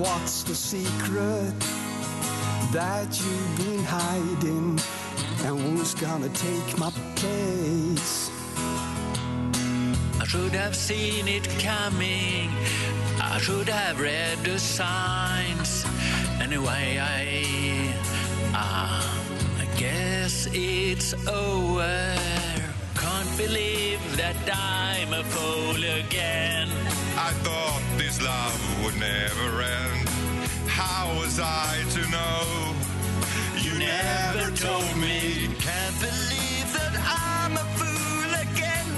[0.00, 1.52] what's the secret
[2.72, 4.80] that you've been hiding
[5.44, 8.30] and who's gonna take my place?
[10.18, 12.48] I should have seen it coming.
[13.20, 15.84] I should have read the signs.
[16.40, 17.89] Anyway, I,
[18.52, 19.00] Ah,
[19.60, 22.16] I guess it's over.
[22.96, 26.68] Can't believe that I'm a fool again.
[27.16, 30.08] I thought this love would never end.
[30.66, 32.74] How was I to know?
[33.62, 35.48] You never told me.
[35.60, 38.90] Can't believe that I'm a fool again.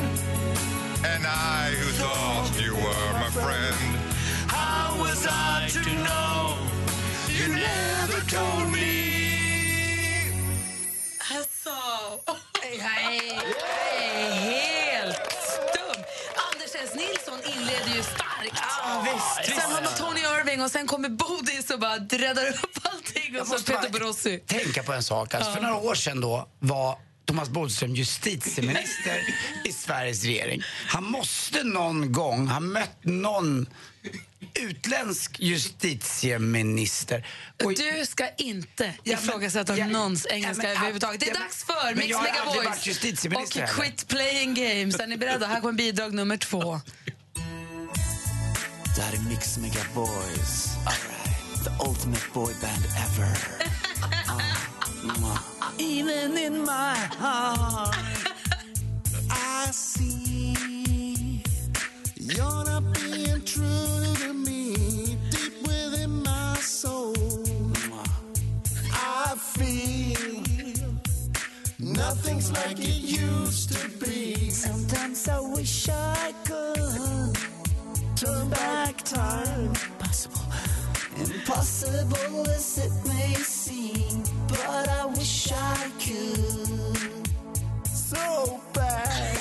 [1.04, 3.76] And I who thought you were my friend.
[4.48, 6.56] How was I to know?
[7.28, 9.12] You never told me.
[11.72, 12.38] Alltså!
[12.62, 16.04] Jag är, jag är helt stum.
[16.52, 16.90] Anders S.
[16.94, 18.62] Nilsson inleder ju starkt.
[19.04, 23.40] visst, sen har man Tony Irving och sen kommer Bodis och bara räddar upp allting.
[23.40, 24.38] Och så Peter Borossi.
[24.46, 25.35] tänka på en sak.
[25.35, 25.52] Alltså.
[25.52, 30.62] För några år sedan då var Thomas Bodström justitieminister i Sveriges regering.
[30.88, 33.66] Han måste någon gång ha mött någon
[34.54, 37.26] utländsk justitieminister.
[37.64, 41.20] Och Du ska inte Ja, ifrågasätta ja, någons ja, engelska men- överhuvudtaget.
[41.20, 43.82] Det är ja, dags för Mix jag har aldrig Megavoice varit justitieminister och heller.
[43.82, 45.00] Quit Playing Games.
[45.00, 45.46] Är ni beredda?
[45.46, 46.80] Här kommer bidrag nummer två.
[48.96, 49.56] Det här är Mix.
[49.56, 51.64] Alright.
[51.64, 53.38] The ultimate boy band ever.
[55.04, 55.38] Uh,
[55.78, 57.96] Even in my heart
[59.30, 60.56] I see
[62.16, 62.82] You're not
[72.02, 77.36] Nothing's like it used to be Sometimes I wish I could
[78.16, 79.70] turn back time.
[79.70, 80.42] Impossible.
[81.16, 87.28] Impossible as it may seem, but I wish I could.
[87.86, 89.38] So bad,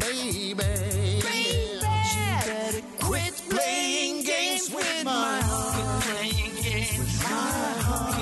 [0.00, 0.54] baby.
[0.54, 1.24] Baby,
[1.64, 5.74] you better quit playing games with my heart.
[5.74, 8.17] Quit playing games with my heart.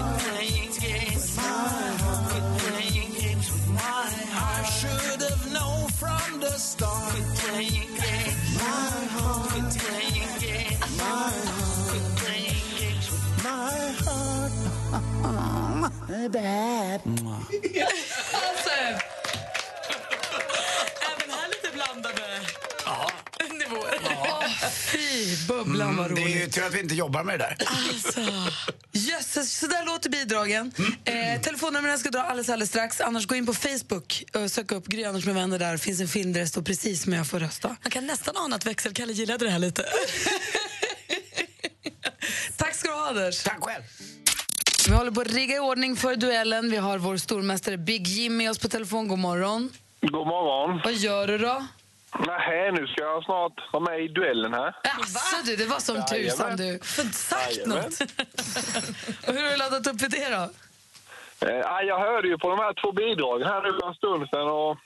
[5.98, 7.12] From the start.
[7.12, 8.54] Quit playing games.
[8.54, 9.48] My heart.
[9.50, 10.80] Quit playing games.
[10.98, 11.88] My heart.
[11.90, 13.10] Quit playing games
[13.44, 14.52] my heart.
[16.32, 17.00] Bad.
[18.32, 18.70] Alltså,
[21.06, 22.40] Även här lite blandade
[22.84, 23.10] Ja.
[23.52, 23.98] nivåer.
[24.04, 26.54] åh, fy, bubblan vad Mm, det är ju roligt.
[26.54, 27.56] tur att vi inte jobbar med det där.
[27.66, 28.20] Alltså,
[29.08, 30.72] jösses, så där låter bidragen.
[31.04, 33.00] Eh, telefonnumren ska dra alldeles, alldeles strax.
[33.00, 35.76] Annars gå in på Facebook och sök upp Gry Anders med vänner där.
[35.76, 37.68] Finns en film där det står precis med jag får rösta.
[37.68, 39.84] Man kan nästan ana att Växelkalle gillade det här lite.
[42.56, 43.42] Tack ska du ha, Anders.
[43.42, 43.82] Tack själv.
[44.88, 46.70] Vi håller på att rigga i ordning för duellen.
[46.70, 49.08] Vi har vår stormästare Big Jim med oss på telefon.
[49.08, 49.72] God morgon.
[50.00, 50.80] God morgon.
[50.84, 51.66] Vad gör du då?
[52.26, 54.74] Nej, nu ska jag snart vara med i duellen här.
[54.84, 56.78] Jaså du, det var som tusan du.
[57.12, 57.78] Sagt Jajamän.
[57.78, 58.00] något.
[59.28, 60.50] Och hur har du laddat upp för det då?
[61.46, 64.48] Eh, jag hörde ju på de här två bidragen här nu för en stund sedan
[64.48, 64.76] och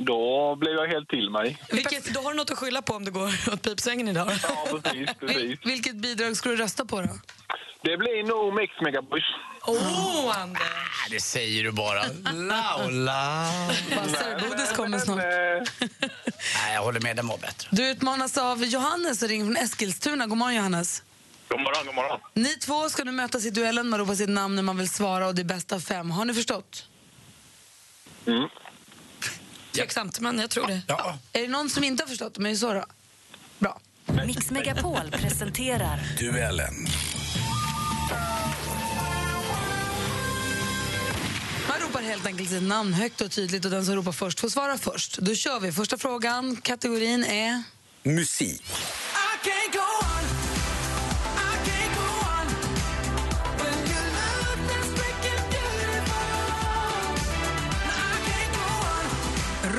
[0.00, 1.58] då blev jag helt till mig.
[1.70, 4.28] Vilket, då har du något att skylla på om det går åt pipsvängen idag.
[4.42, 5.58] Ja, precis, precis.
[5.64, 7.08] Vilket bidrag ska du rösta på då?
[7.82, 9.24] Det blir nog Mix Megaboys.
[9.64, 10.62] Åh, oh, Anders!
[10.62, 12.02] Ah, det säger du bara.
[12.32, 13.48] Laula.
[13.96, 15.18] Bassarbodis kommer snart.
[15.18, 17.16] Nej, jag håller med.
[17.16, 17.68] Den var bättre.
[17.72, 20.26] Du utmanas av Johannes och ringer från Eskilstuna.
[20.26, 21.02] God morgon Johannes.
[21.48, 22.20] God morgon, god morgon.
[22.34, 23.88] Ni två ska nu mötas i duellen.
[23.88, 26.10] Man ropar sitt namn när man vill svara och det är bäst av fem.
[26.10, 26.88] Har ni förstått?
[28.26, 28.48] Mm.
[29.72, 30.80] Tveksamt, men jag tror det.
[30.88, 31.18] Ja.
[31.32, 32.38] Är det någon som inte har förstått?
[32.38, 32.84] Men så då?
[33.58, 33.80] Bra.
[34.26, 36.86] Mix Megapol presenterar Duellen.
[42.12, 45.18] Helt enkelt sitt namn högt och tydligt och den som ropar först får svara först.
[45.18, 45.72] Då kör vi.
[45.72, 47.62] Första frågan, kategorin är...
[48.02, 48.62] Musik.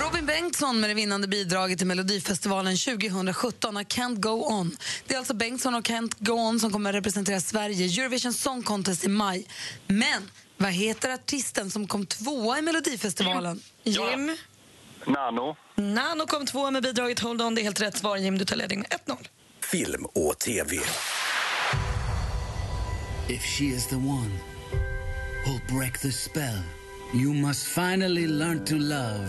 [0.02, 4.78] Robin Bengtsson med det vinnande bidraget till Melodifestivalen 2017 av Can't Go On.
[5.08, 8.64] Det är alltså Bengtsson och Can't Go On som kommer att representera Sverige Eurovision Song
[8.64, 9.48] Contest i maj.
[9.88, 10.30] Men
[10.64, 13.62] vad heter artisten som kom tvåa i Melodifestivalen?
[13.84, 14.38] Jim?
[15.08, 15.56] Nano.
[15.76, 17.56] Nano kom tvåa med bidraget Hold On.
[17.56, 18.18] Det är helt rätt svar.
[18.18, 19.28] Jim, du tar ledning med 1-0.
[19.62, 20.76] Film och TV.
[23.30, 24.40] If she is the one
[25.46, 26.64] who'll break the spell,
[27.14, 29.28] you must finally learn to love.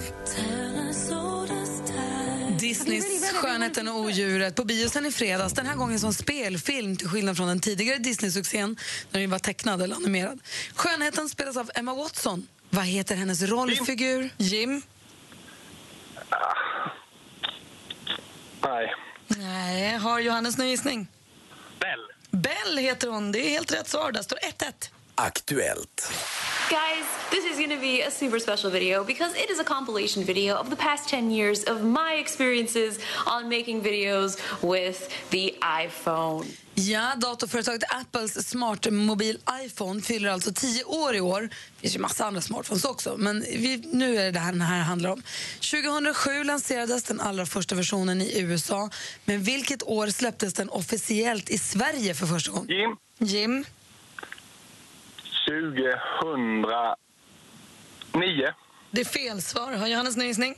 [2.59, 5.53] Disneys Skönheten och odjuret på bio sen i fredags.
[5.53, 8.77] Den här gången som spelfilm till skillnad från den tidigare Disney-succén
[9.11, 10.41] när den var tecknad eller animerad.
[10.75, 12.49] Skönheten spelas av Emma Watson.
[12.71, 14.31] Vad heter hennes rollfigur?
[14.37, 14.83] Jim?
[18.63, 18.95] Nej.
[19.27, 19.97] Nej.
[19.97, 21.09] Har Johannes någon gissning?
[21.81, 22.41] Bell.
[22.43, 23.33] Bell heter hon.
[23.33, 24.13] Det är helt rätt svar.
[24.13, 24.91] Där står 1-1.
[25.15, 26.13] Aktuellt.
[26.71, 30.57] Guys, this is to be a super special video because it is a compilation video
[30.57, 36.47] of the past 10 years of my experiences on making videos with the iPhone.
[36.75, 41.41] Ja, datorföretaget Apples smartmobil iPhone fyller alltså 10 år i år.
[41.41, 44.61] Det finns ju massa andra smartphones också, men vi, nu är det det här den
[44.61, 45.23] här handlar om.
[45.71, 48.91] 2007 lanserades den allra första versionen i USA,
[49.25, 52.69] men vilket år släpptes den officiellt i Sverige för första gången?
[52.69, 52.97] Jim?
[53.19, 53.65] Jim?
[55.49, 56.97] 2009.
[58.91, 59.73] Det är fel svar.
[59.73, 60.55] Har Johannes någon gissning?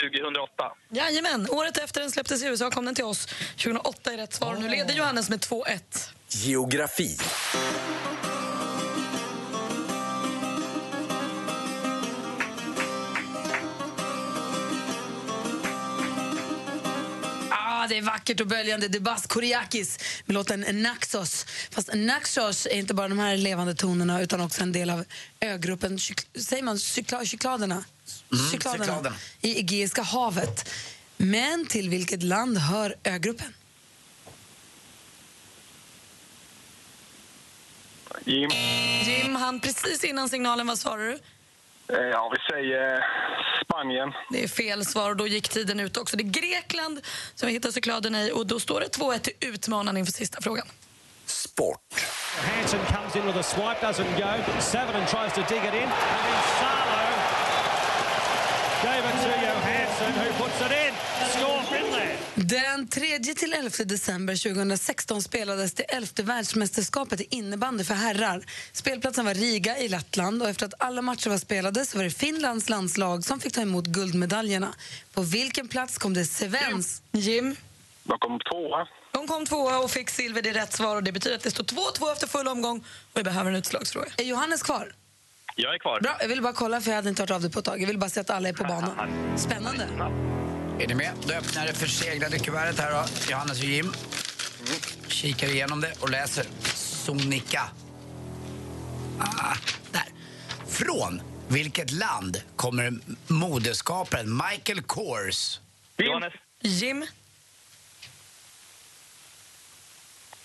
[0.00, 0.72] 2008.
[0.88, 1.46] Jajamän.
[1.50, 3.26] Året efter den släpptes i USA kom den till oss.
[3.50, 4.56] 2008 är rätt svar.
[4.60, 6.10] Nu leder Johannes med 2-1.
[6.28, 7.16] Geografi.
[17.90, 18.88] Det är vackert och böljande.
[18.88, 21.46] Det är Bas Kuriakis med låten Naxos.
[21.70, 25.04] Fast Naxos är inte bara de här levande tonerna utan också en del av
[25.40, 25.98] ögruppen,
[26.34, 27.84] säger man cykla, cykladerna?
[28.32, 29.14] Mm, cykladerna.
[29.40, 30.70] i Egeiska havet.
[31.16, 33.54] Men till vilket land hör ögruppen?
[38.24, 38.50] Jim?
[39.04, 40.66] Jim, han precis innan signalen.
[40.66, 41.18] Vad svarar du?
[41.92, 43.04] Eh, Ja, vi säger
[43.64, 44.12] Spanien.
[44.30, 46.16] Det är fel svar och då gick tiden ut också.
[46.16, 47.00] Det är Grekland
[47.34, 50.66] som vi hittar cykladerna i och då står det 2-1 till utmanaren inför sista frågan.
[51.26, 51.80] Sport.
[52.56, 54.60] Hansen comes in with a swipe, doesn't go.
[54.60, 57.00] Savanen tries to dig it in, and then Salo
[58.82, 61.09] gave it to Johansson, who puts it in.
[62.42, 68.44] Den 3 till 11 december 2016 spelades det 11 världsmästerskapet i innebandy för herrar.
[68.72, 72.10] Spelplatsen var Riga i Lettland och efter att alla matcher var spelade så var det
[72.10, 74.74] Finlands landslag som fick ta emot guldmedaljerna.
[75.12, 77.02] På vilken plats kom det Svens...
[77.12, 77.56] Jim?
[78.04, 78.88] De kom tvåa.
[79.12, 80.42] De kom tvåa och fick silver.
[80.42, 83.18] Det är rätt svar och det betyder att det står 2-2 efter full omgång och
[83.18, 84.08] vi behöver en utslagsfråga.
[84.16, 84.92] Är Johannes kvar?
[85.56, 86.00] Jag är kvar.
[86.00, 87.82] Bra, jag ville bara kolla för jag hade inte hört av det på ett tag.
[87.82, 89.38] Jag vill bara se att alla är på banan.
[89.38, 89.86] Spännande.
[90.80, 91.12] Är ni med?
[91.26, 93.30] Då öppnar det förseglade kuvertet här då.
[93.30, 93.92] Johannes och Jim.
[95.08, 97.62] Kikar igenom det och läser Sonika.
[99.18, 99.54] Ah,
[99.90, 100.04] där.
[100.68, 102.92] Från vilket land kommer
[103.26, 105.60] modeskaparen Michael Kors?
[105.96, 106.32] Johannes.
[106.60, 107.06] Jim?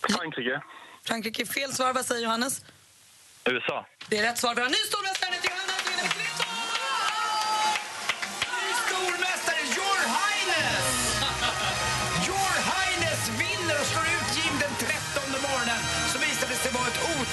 [0.10, 0.62] Frankrike.
[1.04, 1.94] Frankrike fel svar.
[1.94, 2.66] Vad säger Johannes?
[3.46, 3.88] USA.
[4.10, 4.56] Det är rätt svar.
[4.56, 5.55] Vi har en ny stormästare till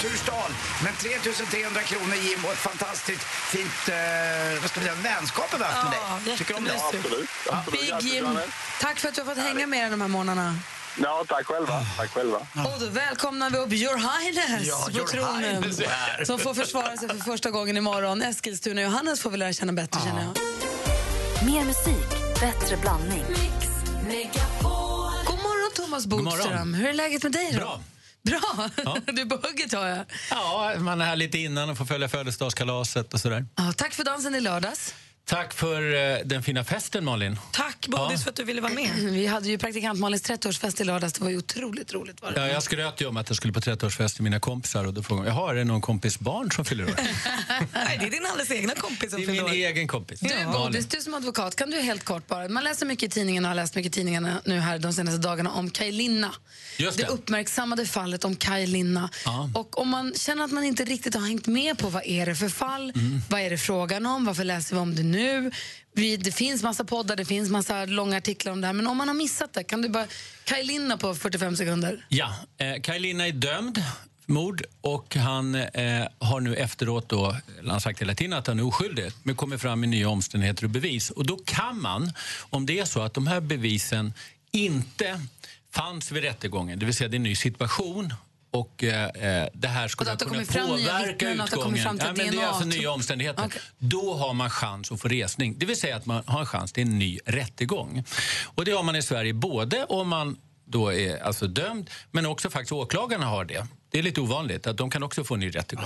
[0.07, 0.51] oturstal.
[0.83, 1.09] Men 3
[1.51, 5.63] 300 kronor Jim och ett fantastiskt fint eh, vad ska vi säga, vänskap har vi
[5.65, 6.37] haft med Ja, dig.
[6.37, 6.73] Tycker du om det?
[6.73, 7.29] Absolut.
[7.51, 7.99] absolut.
[8.01, 8.39] Big Jim,
[8.81, 10.55] tack för att du har fått hänga med de här månaderna.
[11.01, 11.85] Ja, tack själva.
[11.97, 12.37] Tack själva.
[12.37, 15.63] Och då välkomnar vi upp Your Highness Ja, på Your tronen.
[15.63, 16.27] Highness.
[16.27, 18.21] Som får försvara sig för första gången imorgon.
[18.21, 20.33] Eskilstuna Johannes får vi lära känna bättre känner jag.
[21.45, 23.23] Mer musik, bättre blandning.
[25.25, 26.49] God morgon Thomas Bodström.
[26.49, 26.73] morgon.
[26.73, 27.57] Hur är läget med dig då?
[27.59, 27.79] Bra.
[28.23, 28.69] Bra?
[28.85, 28.97] Ja.
[29.05, 30.05] Du är på hugget har jag.
[30.29, 33.45] Ja, man är här lite innan och får följa födelsedagskalaset och sådär.
[33.55, 34.95] Ja, tack för dansen i lördags.
[35.25, 37.39] Tack för eh, den fina festen, Malin.
[37.51, 38.89] Tack Bodis för att du ville vara med.
[38.99, 41.13] Vi hade ju praktikant Malins 30-årsfest i lördags.
[41.13, 42.21] Det var ju otroligt roligt.
[42.21, 42.39] Var det?
[42.39, 45.03] Ja, jag skröt ju om att jag skulle på 30-årsfest med mina kompisar och då
[45.03, 46.95] frågade de, jaha, är det någon kompis barn som fyller år?
[47.73, 49.55] Nej, det är din alldeles egna kompis som Det är fyller min år.
[49.55, 50.19] egen kompis.
[50.19, 50.51] Du, Malin.
[50.51, 52.47] Bodis, du som advokat, kan du helt kort bara...
[52.49, 55.17] Man läser mycket i tidningarna och har läst mycket i tidningarna nu här de senaste
[55.27, 56.31] dagarna om Kaj Linna.
[56.77, 57.09] Just det det.
[57.09, 59.09] uppmärksammade fallet om Kaj Linna.
[59.25, 59.49] Ja.
[59.55, 62.35] Och om man känner att man inte riktigt har hängt med på vad är det
[62.35, 63.21] för fall, Mm.
[63.29, 65.51] vad är det frågan om, varför läser vi om det nu?
[65.95, 68.97] Vi, det finns massa poddar, det finns massa långa artiklar om det här, men om
[68.97, 70.07] man har missat det, kan du bara...
[70.43, 72.05] Kaj Linna på 45 sekunder.
[72.09, 73.83] Ja, eh, Kaj Linna är dömd
[74.25, 77.35] för mord och han eh, har nu efteråt då,
[77.67, 80.69] han sagt hela tiden att han är oskyldig, men kommer fram med nya omständigheter och
[80.69, 81.09] bevis.
[81.09, 82.11] Och då kan man,
[82.49, 84.13] om det är så att de här bevisen
[84.51, 85.21] inte
[85.71, 88.13] fanns vid rättegången, det vill säga det är en ny situation
[88.53, 91.83] och eh, eh, det här skulle Och det kunna nya påverka kommer utgången.
[91.83, 92.47] fram till ja, men det är DNA.
[92.47, 93.53] alltså nya omständigheter.
[93.77, 95.55] Då har man chans att få resning.
[95.57, 98.03] Det vill säga att man har en chans till en ny rättegång.
[98.55, 102.49] Och det har man i Sverige både om man då är alltså dömd, men också
[102.49, 103.67] faktiskt åklagarna har det.
[103.93, 105.85] Det är lite ovanligt att de kan också få en ny rättegång.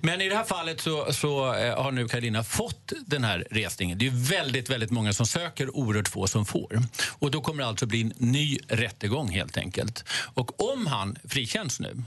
[0.00, 3.98] Men i det här fallet så, så eh, har nu Karolina fått den här resningen.
[3.98, 6.82] Det är väldigt, väldigt många som söker, oerhört få som får.
[7.18, 10.04] Och då kommer det alltså bli en ny rättegång helt enkelt.
[10.10, 12.02] Och om han frikänns nu,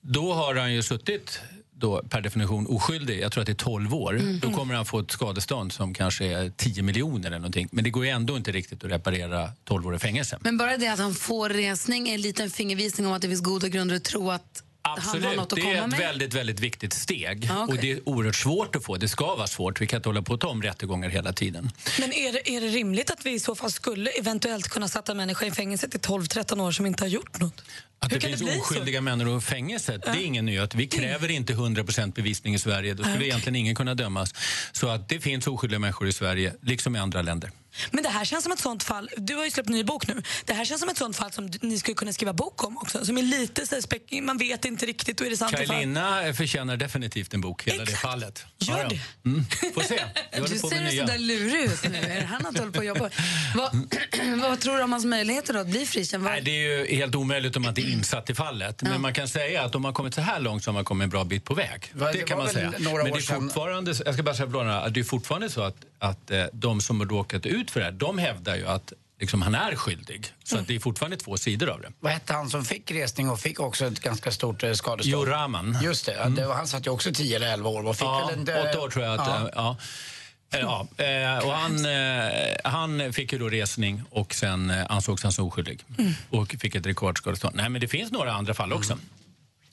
[0.00, 1.40] då har han ju suttit
[1.84, 4.40] då per definition oskyldig, jag tror att det är 12 år, Mm.
[4.40, 7.68] då kommer han få ett skadestånd som kanske är 10 miljoner eller någonting.
[7.72, 10.38] Men det går ju ändå inte riktigt att reparera 12 år i fängelse.
[10.40, 13.40] Men bara det att han får resning är en liten fingervisning om att det finns
[13.40, 15.98] goda grunder att tro att han har Absolut, något att det är ett med.
[15.98, 17.44] väldigt, väldigt viktigt steg.
[17.44, 17.74] Ja, okej.
[17.74, 18.96] Och det är oerhört svårt att få.
[18.96, 19.80] Det ska vara svårt.
[19.80, 21.70] Vi kan inte hålla på att ta om rättegångar hela tiden.
[22.00, 25.12] Men är det, är det rimligt att vi i så fall skulle eventuellt kunna sätta
[25.12, 27.62] en människa i fängelse till 12-13 år som inte har gjort något?
[28.04, 28.60] Att Hur det finns det bli så?
[28.60, 30.74] oskyldiga människor i fängelset, det är ingen nyhet.
[30.74, 32.94] Vi kräver inte 100% bevisning i Sverige.
[32.94, 33.28] Då skulle okej.
[33.28, 34.34] egentligen ingen kunna dömas.
[34.72, 37.50] Så att det finns oskyldiga människor i Sverige, liksom i andra länder.
[37.90, 40.06] Men det här känns som ett sånt fall, du har ju släppt en ny bok
[40.06, 42.76] nu, det här känns som ett sånt fall som ni skulle kunna skriva bok om
[42.78, 43.04] också.
[43.06, 46.32] Som är lite så spek- man vet inte riktigt, och är det sant ifall- Linna
[46.34, 48.44] förtjänar definitivt en bok, hela det fallet.
[48.58, 48.88] Gör Ja, ja.
[48.88, 49.28] det.
[49.28, 49.44] Mm.
[49.74, 50.00] Får se.
[50.32, 51.98] Håller Du ser så där lurig ut nu.
[51.98, 53.10] Är det han att hålla på att jobba?
[53.54, 53.88] Vad,
[54.40, 56.22] vad tror du om hans möjligheter då att bli frikänd?
[56.24, 58.82] Vad- Nej, det är ju helt omöjligt om man inte är insatt i fallet.
[58.82, 61.04] Men man kan säga att om man kommit så här långt så har man kommit
[61.04, 61.92] en bra bit på väg.
[61.94, 62.72] Det det kan man säga.
[62.78, 65.62] några Men det är sedan- fortfarande, jag ska bara säga att det är fortfarande så
[65.62, 68.92] att, att eh, de som har råkat ut för det här, de hävdar ju att
[69.20, 70.26] liksom, han är skyldig.
[70.44, 71.92] Så att det är fortfarande två sidor av det.
[72.00, 75.12] Vad hette han som fick resning och fick också ett ganska stort eh, skadestånd?
[75.26, 75.78] Jo Rahman.
[75.82, 78.38] Just det, var, han satt ju också 10 eller 11 år och fick Ja, väl
[78.56, 79.50] en, åtta år tror jag att...
[79.54, 79.76] ja.
[80.52, 80.86] eh, Ja.
[80.96, 81.78] Eh, Ja, och han,
[82.64, 85.84] han fick ju då resning och sen ansågs han så oskyldig
[86.30, 87.56] och fick ett rekordskadestånd.
[87.56, 88.98] Nej, men det finns några andra fall också.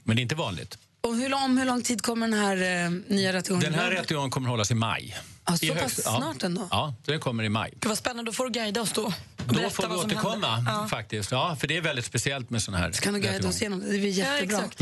[0.03, 0.77] Men det är inte vanligt.
[1.01, 3.71] Och hur, lång, om hur lång tid kommer den här eh, nya rättegången?
[3.71, 5.17] Den här rättegången kommer att hållas i maj.
[5.45, 6.67] Ja, så pass högst- snart ändå?
[6.71, 7.71] Ja, den kommer i maj.
[7.79, 9.13] Gud vad spännande, då får du guida oss då.
[9.47, 10.63] Då får vi återkomma.
[10.67, 10.87] Ja.
[10.89, 11.31] faktiskt.
[11.31, 13.79] Ja, för det är väldigt speciellt med såna här Så kan du guida oss igenom
[13.79, 13.85] det.
[13.85, 14.57] Det blir Ja, jättebra.
[14.57, 14.81] exakt.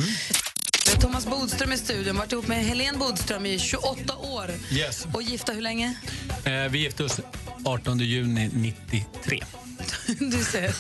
[0.88, 2.17] Vi har Thomas Bodström i studion.
[2.17, 4.52] varit ihop med Helene Bodström i 28 år.
[4.72, 5.08] Yes.
[5.13, 5.95] Och gifta hur länge?
[6.45, 7.19] Eh, vi gifte oss
[7.65, 9.43] 18 juni 93.
[10.20, 10.76] Du ser.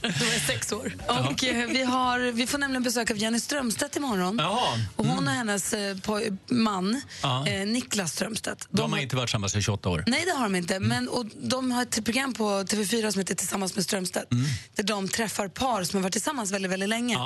[0.00, 0.92] Då är jag sex år.
[1.30, 4.36] Och eh, vi, har, vi får nämligen besök av Jenny Strömstedt imorgon.
[4.38, 4.78] Jaha.
[4.96, 7.46] Och hon och hennes eh, poj- man, Ja.
[7.48, 8.66] eh, Niklas Strömstedt.
[8.70, 10.04] De har inte varit tillsammans i 28 år.
[10.06, 10.80] Nej, det har de inte.
[10.80, 14.30] Men, och de har ett program på TV4 som heter Tillsammans med Strömstedt.
[14.74, 17.16] Där de träffar par som har varit tillsammans väldigt, väldigt länge.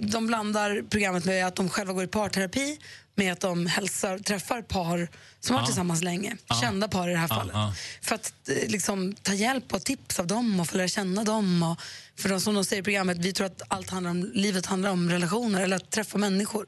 [0.00, 2.78] De blandar programmet med att de själva går i parterapi
[3.14, 5.08] med att de hälsar, träffar par
[5.40, 5.66] som har varit Ja.
[5.66, 6.36] tillsammans länge.
[6.46, 6.60] Ja.
[6.60, 7.54] Kända par i det här Ja, fallet.
[7.54, 7.74] ja.
[8.02, 11.62] För att eh, liksom, ta hjälp och tips av dem och få lära känna dem.
[11.62, 11.80] Och,
[12.22, 14.90] för de, som de säger i programmet, vi tror att allt handlar om, livet handlar
[14.90, 16.66] om relationer eller att träffa människor.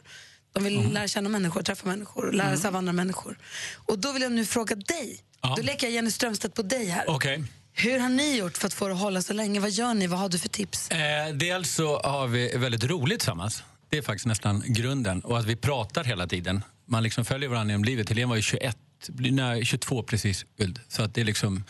[0.52, 3.38] De vill lära känna människor, träffa människor, lära sig av andra människor.
[3.86, 5.20] Och då vill jag nu fråga dig.
[5.42, 5.54] Ja.
[5.56, 7.04] Då leker jag Jenny Strömstedt på dig här.
[7.08, 7.44] Okej.
[7.74, 9.60] Hur har ni gjort för att få det att hålla så länge?
[9.60, 10.06] Vad gör ni?
[10.06, 10.90] Vad har du för tips?
[10.90, 13.62] Eh, dels så har vi väldigt roligt tillsammans.
[13.88, 15.20] Det är faktiskt nästan grunden.
[15.20, 16.64] Och att vi pratar hela tiden.
[16.86, 18.08] Man liksom följer varandra genom livet.
[18.08, 18.76] Helene var ju 21,
[19.08, 20.80] nej, 22 precis fylld.
[20.88, 21.64] Så att det är liksom...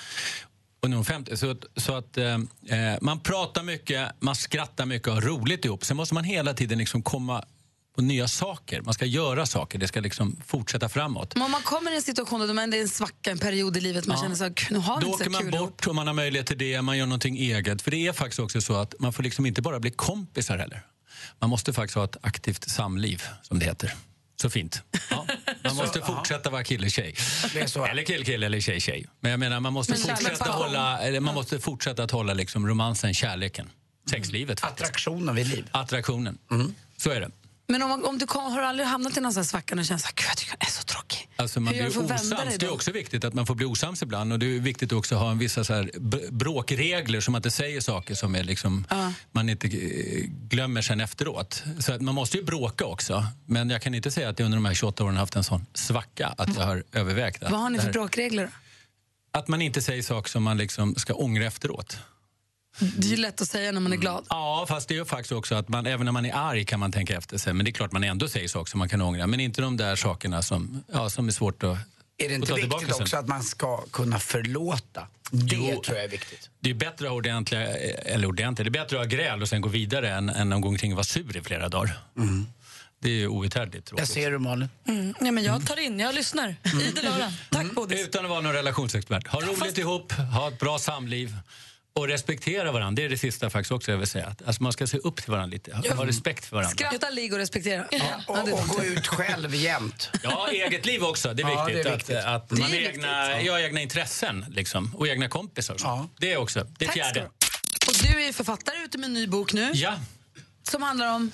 [0.83, 1.37] Och nu är hon 50.
[1.37, 2.35] Så, så att eh,
[2.69, 5.85] eh, man pratar mycket, man skrattar mycket och har roligt ihop.
[5.85, 7.45] Sen måste man hela tiden liksom komma
[7.97, 8.81] på nya saker.
[8.81, 9.79] Man ska göra saker.
[9.79, 11.35] Det ska liksom fortsätta framåt.
[11.35, 13.77] Men om man kommer i en situation då man- det är en svacka, en period
[13.77, 14.23] i livet, man Ja.
[14.23, 15.59] känner så här, nu har vi Då inte åker så man ihop.
[15.71, 16.83] bort och man har möjlighet till det.
[16.83, 17.83] Man gör någonting eget.
[17.83, 20.83] För det är faktiskt också så att man får liksom inte bara bli kompisar heller.
[21.39, 23.95] Man måste faktiskt ha ett aktivt samliv, som det heter.
[24.43, 24.83] Så fint.
[25.11, 25.27] Ja.
[25.65, 27.15] Man måste fortsätta vara kille-tjej.
[27.55, 29.07] Eller kill-kill eller tjej-tjej.
[29.21, 32.67] Men jag menar, man måste Men fortsätta, hålla, eller man måste fortsätta att hålla liksom
[32.69, 33.71] romansen, kärleken,
[34.11, 34.61] sexlivet.
[34.61, 34.83] faktiskt.
[34.89, 35.69] Attraktionen vid liv.
[35.73, 36.39] Attraktionen.
[36.97, 37.31] Så är det.
[37.67, 40.15] Men om, om du kom, har du aldrig hamnat i någon sån svacka och känt
[40.15, 41.29] gud jag är så tråkig.
[41.37, 42.59] Alltså man Hur blir att osams.
[42.59, 44.33] Det är också viktigt att man får bli osams ibland.
[44.33, 45.91] Och det är viktigt också att ha en vissa så här
[46.31, 48.85] bråkregler som att inte säger saker som är liksom,
[49.33, 51.65] man inte eh, glömmer sen efteråt.
[51.79, 53.27] Så att man måste ju bråka också.
[53.47, 55.67] Men jag kan inte säga att jag under de här 28 åren haft en sån
[55.75, 58.51] svacka att jag har övervägt att Vad har ni det för bråkregler?
[59.33, 61.99] Att man inte säger saker som man liksom ska ångra efteråt.
[62.79, 64.27] Det är ju lätt att säga när man är glad.
[64.29, 66.81] Ja, fast det är ju faktiskt också att man, även när man är arg kan
[66.81, 67.53] man tänka efter sig.
[67.53, 69.27] Men det är klart man ändå säger saker som man kan ångra.
[69.27, 71.79] Men inte de där sakerna som, ja, som är svårt att
[72.19, 75.07] Är det inte ta viktigt också att man ska kunna förlåta?
[75.31, 75.83] Det Jo.
[75.85, 76.51] tror jag är viktigt.
[76.61, 79.49] Det är bättre att ha ordentliga, eller ordentliga, det är bättre att ha gräl och
[79.49, 81.99] sen gå vidare än, än att gå omkring och vara sur i flera dagar.
[83.03, 84.09] Det är ju outhärdligt tråkigt.
[84.09, 84.69] Jag ser du Malin.
[84.89, 85.15] Mm.
[85.21, 86.57] Ja, men jag tar in, jag lyssnar.
[86.83, 87.33] Idel öra.
[87.51, 88.01] Tack Bodis.
[88.01, 89.27] Utan att vara någon relationsexpert.
[89.27, 91.37] Ha roligt ihop, ha ett bra samliv
[91.95, 93.01] och respektera varandra.
[93.01, 94.35] Det är det sista faktiskt också jag vill säga.
[94.47, 96.75] Alltså man ska se upp till varandra lite, ha, ha respekt för varandra.
[96.77, 97.85] Skratta, ligg och respektera.
[97.91, 97.99] Ja.
[98.27, 100.11] Och, och gå ut själv jämt.
[100.23, 101.35] Ja, eget liv också.
[101.35, 101.85] Det är Ja, viktigt.
[101.85, 102.17] det är viktigt.
[102.17, 105.77] Att, är man har egna, ja, egna intressen liksom, och egna kompisar.
[105.79, 106.09] så.
[106.19, 106.67] Det är också.
[106.79, 107.23] Det är Tack fjärde.
[107.89, 109.71] Och du är författare ute med en ny bok nu.
[109.75, 109.95] Ja.
[110.71, 111.31] Som handlar om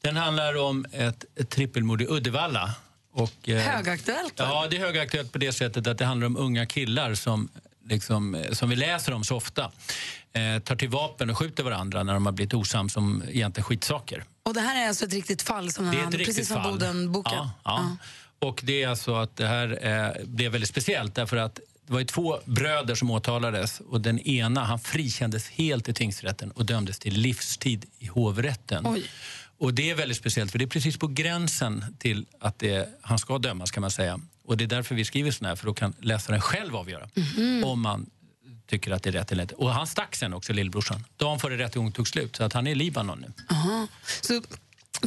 [0.00, 2.74] Den handlar om ett, ett trippelmord i Uddevalla.
[3.14, 4.34] Och, eh, högaktuellt.
[4.36, 7.48] Ja, det är högaktuellt på det sättet att det handlar om unga killar som,
[7.92, 9.70] liksom, eh, som vi läser om så ofta.
[10.32, 14.24] Eh, tar till vapen och skjuter varandra när de har blivit osams om egentligen skitsaker.
[14.42, 16.62] Och det här är alltså ett riktigt fall som Det är han, precis som.
[16.62, 17.32] Boden-boken.
[17.34, 17.96] Ja, ja.
[18.38, 22.04] Och det är alltså att det här eh, blev väldigt speciellt därför att det var
[22.04, 27.14] två bröder som åtalades och den ena han frikändes helt i tingsrätten och dömdes till
[27.14, 29.02] livstid i hovrätten.
[29.58, 33.18] Och det är väldigt speciellt för det är precis på gränsen till att det, han
[33.18, 34.20] ska dömas kan man säga.
[34.44, 37.64] Och det är därför vi skriver sån här för då kan läsaren själv avgöra Mhm.
[37.64, 38.06] om man
[38.66, 39.54] tycker att det är rätt eller inte.
[39.54, 41.04] Och han stack sen också, lillbrorsan.
[41.16, 42.36] Dagen före rättegången tog slut.
[42.36, 43.32] Så att han är i Libanon nu.
[43.50, 43.86] Aha.
[44.22, 44.42] Så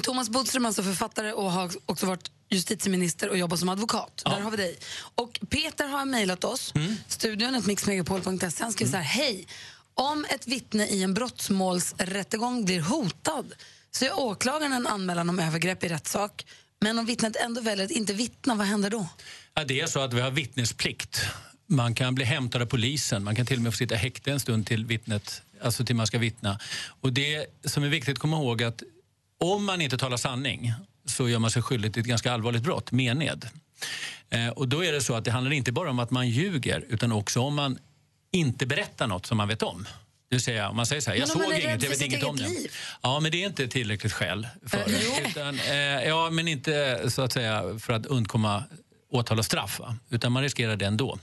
[0.04, 4.22] Thomas Bodström är alltså författare och har också varit justitieminister och jobbat som advokat.
[4.26, 4.78] Där har vi dig.
[5.16, 6.96] Och Peter har mejlat oss, Mm.
[7.08, 8.64] studion mixmegapol.se.
[8.64, 9.48] Han skriver så här, hej.
[9.94, 13.54] Om ett vittne i en brottmålsrättegång blir hotad
[13.92, 16.46] så gör åklagaren en anmälan om övergrepp i rättssak.
[16.82, 19.08] Men om vittnet ändå väljer att inte vittna, vad händer då?
[19.54, 21.22] Ja, det är så att vi har vittnesplikt.
[21.68, 24.40] Man kan bli hämtad av polisen, man kan till och med få sitta häkte en
[24.40, 26.60] stund till vittnet, alltså till man ska vittna.
[27.02, 28.84] Och det som är viktigt att komma ihåg att
[29.40, 30.74] om man inte talar sanning
[31.06, 33.50] så gör man sig skyldig till ett ganska allvarligt brott, mened.
[34.30, 36.86] Eh, och då är det så att det handlar inte bara om att man ljuger
[36.90, 37.78] utan också om man
[38.32, 39.88] inte berättar något som man vet om.
[40.36, 42.50] Vill säga, om man säger så här, jag såg inget, jag vet inget om det.
[43.02, 45.30] Ja, men det är inte tillräckligt skäl för det.
[45.30, 48.64] Utan, eh, ja, men inte så att säga för att undkomma
[49.16, 49.96] åtal och straff, va?
[50.10, 51.18] utan man riskerar det ändå.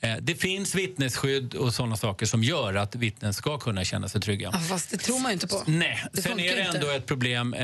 [0.00, 4.20] Eh, det finns vittnesskydd och sådana saker som gör att vittnen ska kunna känna sig
[4.20, 4.50] trygga.
[4.52, 5.62] Ja, fast det tror man ju inte på.
[5.66, 6.78] Nej, Det sen är det inte.
[6.78, 7.54] ändå ett problem.
[7.54, 7.60] Eh,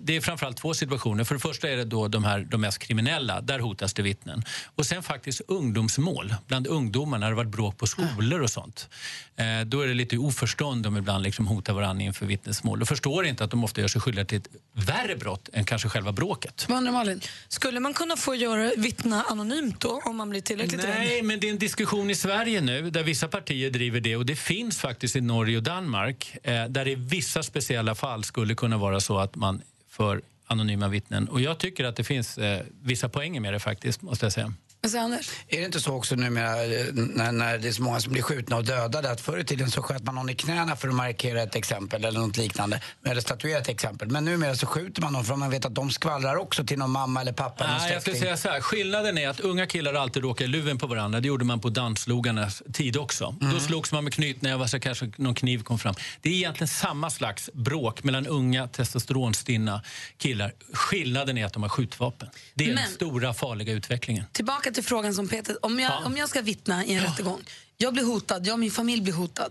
[0.00, 1.24] det är framförallt två situationer.
[1.24, 4.42] För det första är det då de, här, de mest kriminella, där hotas det vittnen.
[4.74, 8.88] Och sen faktiskt ungdomsmål, bland ungdomar när det varit bråk på skolor och sånt.
[9.36, 12.82] Eh, då är det lite oförstånd om ibland liksom hotar varandra inför vittnesmål.
[12.82, 15.88] Och förstår inte att de ofta gör sig skyldiga till ett värre brott än kanske
[15.88, 16.66] själva bråket.
[16.70, 17.20] Undrar Malin?
[17.48, 21.24] Skulle man kunna få göra, vittna anonymt då om man blir tillräckligt Nej, rädd?
[21.24, 24.36] men det är en diskussion i Sverige nu där vissa partier driver det och det
[24.36, 28.78] finns faktiskt i Norge och Danmark eh, där det i vissa speciella fall skulle kunna
[28.78, 31.28] vara så att man för anonyma vittnen.
[31.28, 34.52] Och jag tycker att det finns eh, vissa poänger med det faktiskt, måste jag säga.
[34.98, 35.30] Anders?
[35.48, 38.22] Är det inte så också numera eh, när, när det är så många som blir
[38.22, 40.94] skjutna och dödade att förr i tiden så sköt man någon i knäna för att
[40.94, 42.80] markera ett exempel eller något liknande.
[43.06, 44.08] Eller statuera ett exempel.
[44.10, 46.78] Men numera så skjuter man dem för att man vet att de skvallrar också till
[46.78, 48.60] någon mamma eller pappa eller Nej, jag skulle säga så här.
[48.60, 51.20] Skillnaden är att unga killar alltid råkar i luven på varandra.
[51.20, 53.36] Det gjorde man på danslogarnas tid också.
[53.52, 55.94] Då slogs man med knytnävar så kanske någon kniv kom fram.
[56.20, 59.82] Det är egentligen samma slags bråk mellan unga testosteronstinna
[60.18, 60.52] killar.
[60.72, 62.28] Skillnaden är att de har skjutvapen.
[62.54, 64.24] Det är Men- den stora farliga utvecklingen.
[64.32, 65.56] Tillbaka till frågan som Peter...
[65.66, 67.40] Om jag, om jag ska vittna i en rättegång,
[67.76, 69.48] jag blir hotad, jag och min familj blir hotad.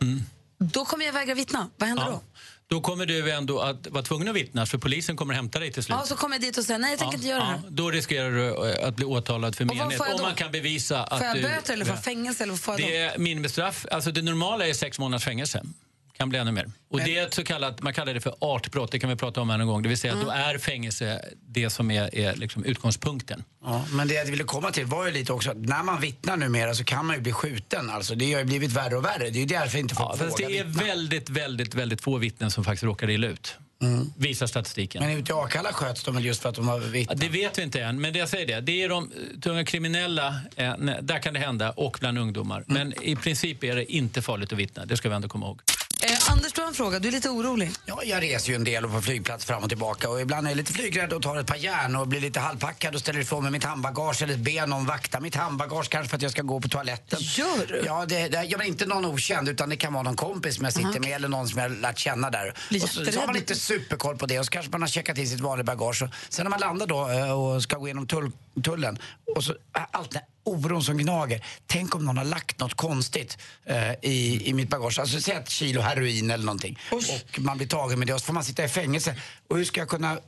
[0.57, 1.69] Då kommer jag vägra vittna.
[1.78, 2.15] Vad händer Mm.
[2.15, 2.39] Ja.
[2.67, 5.82] Då kommer du ändå att vara tvungen att vittna för polisen kommer hämta dig till
[5.82, 5.86] då?
[5.86, 5.97] slut.
[5.99, 7.51] Ja, så kommer jag dit och säger nej, jag tänker Ja, inte göra det ja,
[7.51, 7.69] här.
[7.69, 10.01] Då riskerar du eh, att bli åtalad för mened.
[10.01, 10.23] Om då?
[10.23, 11.41] man kan bevisa att Får jag du...
[11.41, 12.43] böter eller får fängelse?
[12.43, 13.13] Eller får jag Det då?
[13.13, 13.86] är minimistraff.
[13.91, 15.63] Alltså det normala är sex månaders fängelse.
[16.18, 16.72] Kan bli ännu mer.
[16.89, 19.41] Och det är ett så kallat, man kallar det för artbrott, det kan vi prata
[19.41, 19.82] om en gång.
[19.82, 23.43] Det vill säga att då är fängelse det som är, är liksom utgångspunkten.
[23.63, 26.38] Ja, men det jag ville komma till var ju lite också att när man vittnar
[26.38, 27.89] numera så kan man ju bli skjuten.
[27.89, 29.30] Alltså, det har ju blivit värre och värre.
[29.30, 30.84] Det är ju därför inte folk Ja, vågar det är vittna.
[30.84, 33.55] väldigt, väldigt, väldigt få vittnen som faktiskt råkar illa ut.
[34.18, 35.03] Visar statistiken.
[35.03, 37.18] Men ute i Akalla sköts de väl just för att de har vittnat?
[37.24, 38.61] Ja, det vet vi inte än, men det jag säger det.
[38.61, 39.11] Det är de
[39.41, 42.63] tunga kriminella, eh, där kan det hända, och bland ungdomar.
[42.68, 45.61] Men i princip är det inte farligt att vittna, det ska vi ändå komma ihåg.
[46.28, 46.99] Eh, Anders, du har en fråga.
[46.99, 47.71] Du är lite orolig.
[47.86, 50.51] Ja, jag reser ju en del och på flygplats fram och tillbaka och ibland är
[50.51, 53.43] jag lite flygrädd och tar ett par järn och blir lite halvpackad och ställer ifrån
[53.43, 56.59] mig mitt handbagage eller ber någon vakta mitt handbagage kanske för att jag ska gå
[56.59, 57.19] på toaletten.
[57.21, 57.84] Gör du?
[57.86, 60.63] Ja, det, det, ja men inte någon okänd utan det kan vara någon kompis som
[60.63, 60.99] jag sitter Aha.
[60.99, 62.53] med eller någon som jag har lärt känna där.
[62.69, 64.88] Blir Och så, så har man inte superkoll på det och så kanske man har
[64.88, 67.88] checkat in sitt vanliga bagage och sen när man landar då eh, och ska gå
[67.88, 68.32] igenom tull,
[68.63, 68.97] tullen
[69.36, 70.15] och så äh, allt
[70.45, 71.45] oron som gnager.
[71.65, 74.99] Tänk om någon har lagt något konstigt eh, i, i mitt bagage.
[74.99, 76.79] Alltså säg ett kilo heroin eller någonting.
[76.91, 79.15] Och man blir tagen med det och så får man sitta i fängelse.
[79.47, 80.19] Och hur ska jag kunna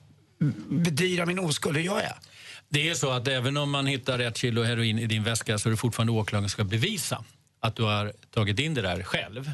[0.70, 1.78] bedyra min oskuld?
[1.78, 2.16] Hur gör jag?
[2.70, 5.70] Det är så att även om man hittar ett kilo heroin i din väska så
[5.70, 7.24] är det fortfarande åklagaren ska bevisa
[7.60, 9.52] att du har tagit in det där själv.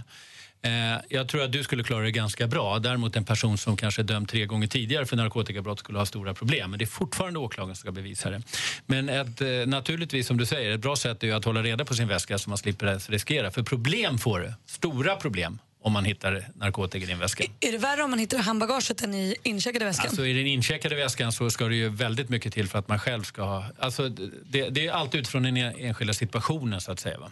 [0.65, 2.79] Eh, jag tror att du skulle klara det ganska bra.
[2.79, 6.33] Däremot en person som kanske är dömd tre gånger tidigare för narkotikabrott skulle ha stora
[6.33, 6.69] problem.
[6.69, 8.41] Men det är fortfarande åklagaren som ska bevisa det.
[8.85, 11.93] Men ett, eh, naturligtvis, som du säger, ett bra sätt är att hålla reda på
[11.93, 13.51] sin väska så man slipper ens riskera.
[13.51, 17.43] För problem får du, stora problem, om man hittar narkotika i din väska.
[17.59, 20.05] Är det värre om man hittar handbagaget än i incheckade väskan?
[20.07, 22.99] Alltså i den incheckade väskan så ska det ju väldigt mycket till för att man
[22.99, 23.65] själv ska ha...
[23.79, 27.19] Alltså det, det är allt utifrån den enskilda situationen så att säga.
[27.19, 27.31] Va?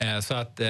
[0.00, 0.68] Eh, Så att eh,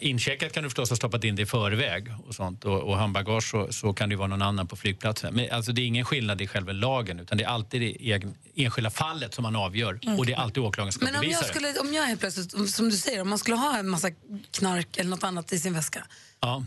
[0.00, 3.50] incheckat kan du förstås ha stoppat in det i förväg och sånt och, och handbagage
[3.50, 5.34] så, så kan det vara någon annan på flygplatsen.
[5.34, 8.34] Men alltså det är ingen skillnad i själva lagen utan det är alltid det egen,
[8.54, 11.78] enskilda fallet som man avgör och det är alltid åklagaren som Men om jag, skulle,
[11.78, 14.10] om jag helt plötsligt, om- som du säger, om man skulle ha en massa
[14.50, 16.06] knark eller något annat i sin väska,
[16.40, 16.64] Ja.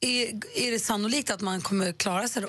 [0.00, 0.26] är,
[0.66, 2.48] är det sannolikt att man kommer klara sig då?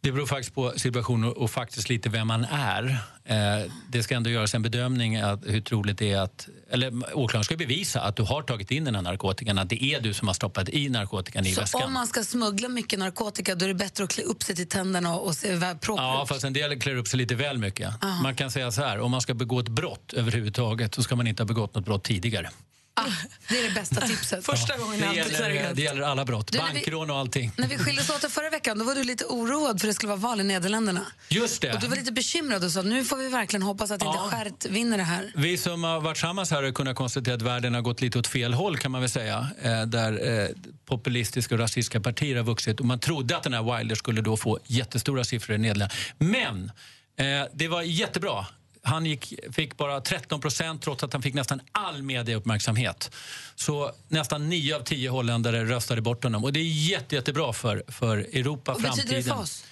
[0.00, 2.98] Det beror faktiskt på situationen och, faktiskt lite vem man är.
[3.24, 6.48] Eh, det ska ändå göras en bedömning att hur troligt det är att...
[6.70, 10.00] Eller åklagaren ska bevisa att du har tagit in den här narkotikan, att det är
[10.00, 11.82] du som har stoppat i narkotikan i Så väskan.
[11.82, 14.68] om man ska smuggla mycket narkotika då är det bättre att klä upp sig till
[14.68, 16.28] tänderna och, se proper Ja, ut?
[16.28, 18.04] fast en del klär upp sig lite väl mycket.
[18.04, 18.22] Aha.
[18.22, 21.26] Man kan säga så här, om man ska begå ett brott överhuvudtaget så ska man
[21.26, 22.50] inte ha begått något brott tidigare.
[22.98, 23.04] Ah,
[23.48, 24.46] det är det bästa tipset.
[24.46, 27.52] Första gången Det gäller, det gäller alla brott, Du, bankrån och allting.
[27.56, 30.20] När vi skildes åt förra veckan då var du lite oroad för det skulle vara
[30.20, 31.06] val i Nederländerna.
[31.28, 31.72] Just det.
[31.74, 34.28] Och du var lite bekymrad och sa nu får vi verkligen hoppas att inte Ja.
[34.30, 35.32] skärt vinner det här.
[35.36, 38.26] Vi som har varit tillsammans här har kunnat konstatera att världen har gått lite åt
[38.26, 39.46] fel håll kan man väl säga.
[39.62, 40.48] Eh, där eh,
[40.86, 44.36] populistiska och rasistiska partier har vuxit och man trodde att den här Wilder skulle då
[44.36, 46.00] få jättestora siffror i Nederländerna.
[46.18, 46.70] Men
[47.18, 48.46] eh, det var jättebra.
[48.86, 53.10] Han gick, fick bara 13 procent trots att han fick nästan all mediauppmärksamhet.
[53.54, 56.44] Så nästan 9 av 10 holländare röstade bort honom.
[56.44, 59.22] Och det är jätte, jättebra för, för Europa, Vad betyder framtiden.
[59.24, 59.64] det för oss?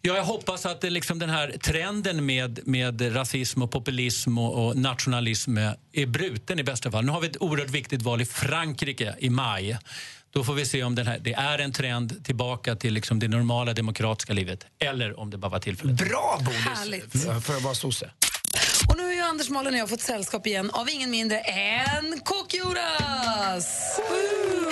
[0.00, 4.66] Ja, jag hoppas att det liksom den här trenden med, med rasism och populism och,
[4.66, 5.58] och nationalism
[5.92, 7.04] är bruten i bästa fall.
[7.04, 9.78] Nu har vi ett oerhört viktigt val i Frankrike i maj.
[10.32, 13.28] Då får vi se om den här, det är en trend tillbaka till liksom det
[13.28, 15.96] normala demokratiska livet eller om det bara var tillfälligt.
[15.96, 18.10] Bra Bodis för att vara sosse.
[18.88, 22.20] Och nu har ju Anders Malin och jag fått sällskap igen av ingen mindre än
[22.24, 23.66] Kock-Jonas!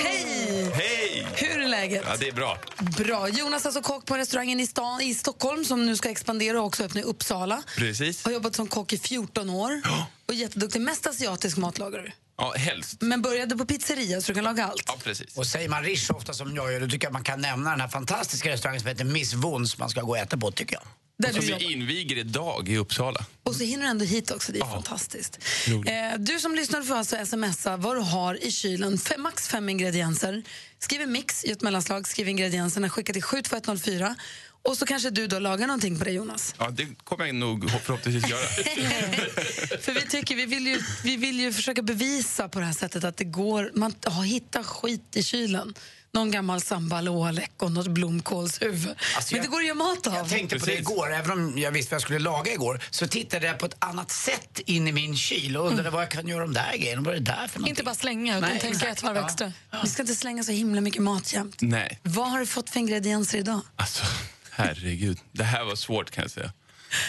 [0.03, 0.71] Hej!
[0.75, 1.27] Hej!
[1.35, 2.05] Hur är läget?
[2.07, 2.59] Ja, det är bra.
[2.97, 3.29] Bra.
[3.29, 6.67] Jonas är alltså kock på restaurangen i stan i Stockholm som nu ska expandera och
[6.67, 7.63] också öppna i Uppsala.
[7.77, 8.25] Precis.
[8.25, 9.83] Har jobbat som kock i 14 år
[10.29, 10.81] och jätteduktig.
[10.81, 12.13] Mest asiatisk matlagare du.
[12.39, 12.97] Ja, helst.
[13.01, 14.83] Men började på pizzeria så du kan laga allt.
[14.87, 15.37] Ja, precis.
[15.37, 17.81] Och säger man Rish ofta som jag gör, då tycker jag man kan nämna den
[17.81, 20.83] här fantastiska restaurangen som heter Miss Wons man ska gå och äta på tycker jag.
[21.21, 23.25] Där Som vi inviger idag i Uppsala.
[23.43, 25.39] Och så hinner du ändå hit också, det är fantastiskt.
[25.69, 29.69] Eh, du som lyssnar får alltså smsa vad du har i kylen, fem, max fem
[29.69, 30.43] ingredienser.
[30.79, 34.17] Skriv en mix i ett mellanslag, skriv ingredienserna, skicka till 72104
[34.63, 36.55] och så kanske du då lagar någonting på det Jonas.
[36.59, 38.47] Ja, det kommer jag nog förhoppningsvis göra.
[39.81, 43.05] För vi tycker, vi vill, ju, vi vill ju försöka bevisa på det här sättet
[43.05, 45.75] att det går, man har hittat skit i kylen.
[46.13, 48.89] Någon gammal sambalåläck och något blomkålshuvud.
[49.17, 50.15] Alltså, Men jag- det går att göra mat av.
[50.15, 53.07] Jag tänkte på det igår, även om jag visste vad jag skulle laga igår, så
[53.09, 56.29] tittade jag på ett annat sätt in i min kyl och undrade vad jag kan
[56.29, 57.03] göra de där grejerna.
[57.03, 57.69] Vad är det där för någonting?
[57.69, 59.25] Inte bara slänga, utan Nej, tänka ett varv Ja.
[59.27, 59.53] extra.
[59.83, 61.57] Vi ska inte slänga så himla mycket mat jämt.
[61.61, 63.61] Nej, Vad har du fått för ingredienser idag?
[63.77, 64.05] alltså
[64.51, 65.19] herregud.
[65.33, 66.53] Det här var svårt kan jag säga.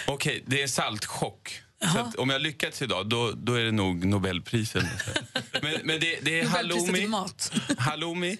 [0.07, 1.61] Okej, det är saltchock.
[1.93, 4.75] Så att om jag lyckats idag, då, då är det nog Nobelpris.
[4.75, 5.43] eller något sånt.
[5.63, 7.51] Men, men det, det är Nobelpriset halloumi, mat.
[7.77, 8.37] halloumi,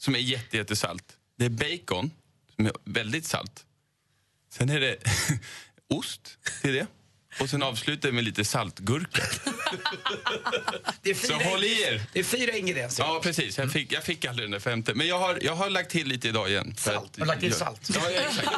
[0.00, 1.16] som är jätte, jättesalt.
[1.36, 2.10] Det är bacon,
[2.56, 3.66] som är väldigt salt.
[4.52, 4.96] Sen är det
[5.88, 6.86] ost till det.
[7.40, 9.22] Och sen avslutar jag med lite saltgurka.
[11.02, 12.02] Det är Så fyra, håll i er!
[12.12, 13.02] det är fyra ingredienser.
[13.02, 13.58] Ja, precis.
[13.58, 14.94] Jag fick, jag fick aldrig den där femte.
[14.94, 16.74] Men jag har, jag har lagt till lite idag igen.
[16.78, 17.10] för Salt.
[17.12, 17.56] att- Har lagt till ja.
[17.56, 17.80] salt?
[17.94, 18.48] Ja, ja, exakt.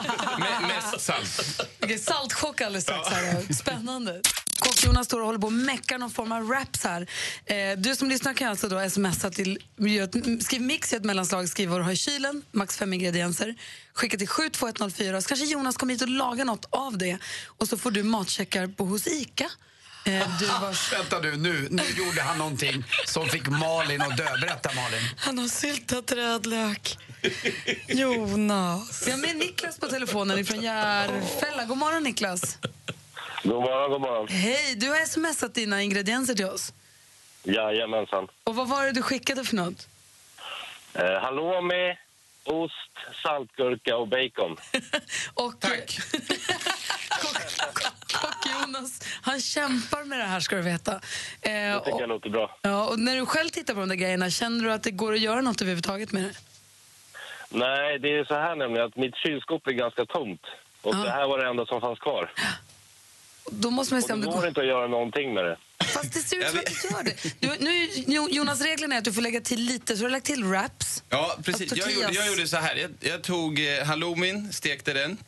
[0.41, 1.61] Me- mest salt.
[1.83, 3.09] Okej, saltchock alldeles strax.
[3.49, 3.55] Då.
[3.55, 4.21] Spännande.
[4.59, 7.07] Kock-Jonas står och håller på och meckar någon form av raps här.
[7.47, 9.59] Eh, du som lyssnar kan alltså då smsa till...
[10.41, 13.55] Skriv mix i ett mellanslag, skriv vad du har i kylen, max fem ingredienser.
[13.95, 17.19] Skicka till 72104 så kanske Jonas kommer hit och lagar något av det.
[17.47, 19.51] Och så får du matcheckar på hos ICA.
[20.05, 20.97] Eh, du var...
[20.99, 24.29] Vänta nu, nu, nu gjorde han någonting som fick Malin att dö.
[24.41, 25.01] Berätta Malin.
[25.17, 26.97] Han har syltat rödlök.
[27.89, 29.07] Jonas.
[29.07, 31.65] Vi har med Niklas på telefonen från Järfälla.
[31.65, 32.59] God morgon Niklas.
[33.43, 34.29] God morgon, god morgon.
[34.29, 36.73] Hej, du har smsat dina ingredienser till oss.
[37.43, 38.29] Jajamensan.
[38.45, 39.89] Och vad var det du skickade för något?
[40.95, 41.99] Eh, halloumi,
[42.45, 42.75] ost,
[43.23, 44.57] saltgurka och bacon.
[45.35, 45.99] Och, Tack.
[48.63, 50.93] och Jonas, han kämpar med det här ska du veta.
[50.93, 51.01] Eh,
[51.43, 52.59] Det tycker jag låter bra.
[52.63, 55.13] ja, och när du själv tittar på de där grejerna, känner du att det går
[55.13, 56.33] att göra något överhuvudtaget med det?
[57.49, 60.41] Nej, det är så här nämligen att mitt kylskåp är ganska tomt.
[60.83, 62.33] Och det här var det enda som fanns kvar.
[63.51, 64.49] Då måste man Och se om det går går.
[64.49, 65.57] inte att göra någonting med det.
[65.85, 67.41] Fast det ser ut som att du gör det.
[67.41, 70.11] Du, nu, Jo- Jonas, reglerna är att du får lägga till lite, så du har
[70.11, 71.03] lagt till wraps.
[71.09, 71.73] Ja, precis.
[71.73, 72.75] Och Jag gjorde, jag gjorde så här.
[72.77, 75.19] Jag, jag tog eh, halloumin, stekte den.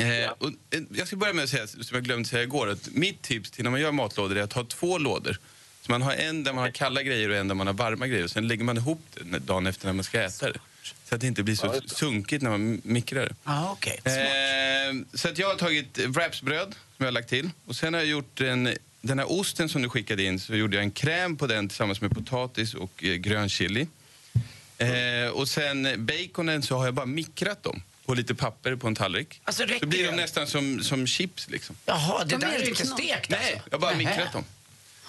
[0.00, 2.88] Eh, och, eh, jag ska börja med att säga, som jag glömde säga igår, att
[2.92, 5.38] mitt tips till när man gör matlådor är att ha två lådor.
[5.82, 8.06] Så man har en där man har kalla grejer och en där man har varma
[8.06, 8.24] grejer.
[8.24, 10.58] Och sen lägger man ihop det dagen efter när man ska äta det.
[11.04, 13.34] Så att det inte blir så sunkigt när man mikrar det.
[13.44, 13.96] Ah, okay.
[14.04, 17.50] Eh, så att jag har tagit wrapsbröd som jag har lagt till.
[17.66, 20.76] Och sen har jag gjort en, den här osten som du skickade in så gjorde
[20.76, 23.86] jag en kräm på den tillsammans med potatis och eh, grön chili.
[24.78, 28.94] Eh, och sen baconen så har jag bara mikrat dem på lite papper på en
[28.94, 29.40] tallrik.
[29.44, 31.76] Alltså, så blir de nästan som, som chips liksom.
[31.86, 33.68] Jaha, det De där är inte stekt Nej, alltså.
[33.70, 34.44] jag har bara mikrat dem.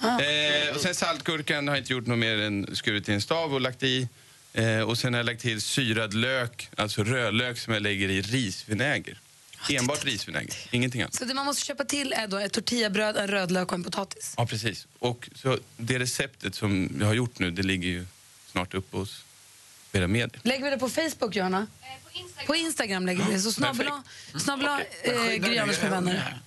[0.03, 3.53] Eh, och sen saltgurkan har jag inte gjort något mer än skurit i en stav
[3.53, 4.07] och lagt i.
[4.53, 8.21] Eh, och sen har jag lagt till syrad lök, alltså rödlök som jag lägger i
[8.21, 9.19] risvinäger.
[9.69, 11.15] Enbart risvinäger, ingenting annat.
[11.15, 14.33] Så det man måste köpa till är då ett tortillabröd, en rödlök och en potatis.
[14.37, 14.87] Ja, precis.
[14.99, 18.05] Och så det receptet som jag har gjort nu, det ligger ju
[18.51, 19.23] snart uppe hos
[19.91, 20.39] era medier.
[20.43, 21.67] Lägger vi det på Facebook, Johanna?
[22.47, 23.05] På Instagram.
[23.05, 23.39] lägger vi det.
[23.39, 24.03] Så snabbla,
[24.39, 26.39] snabbla eh, Gry Anders med vänner.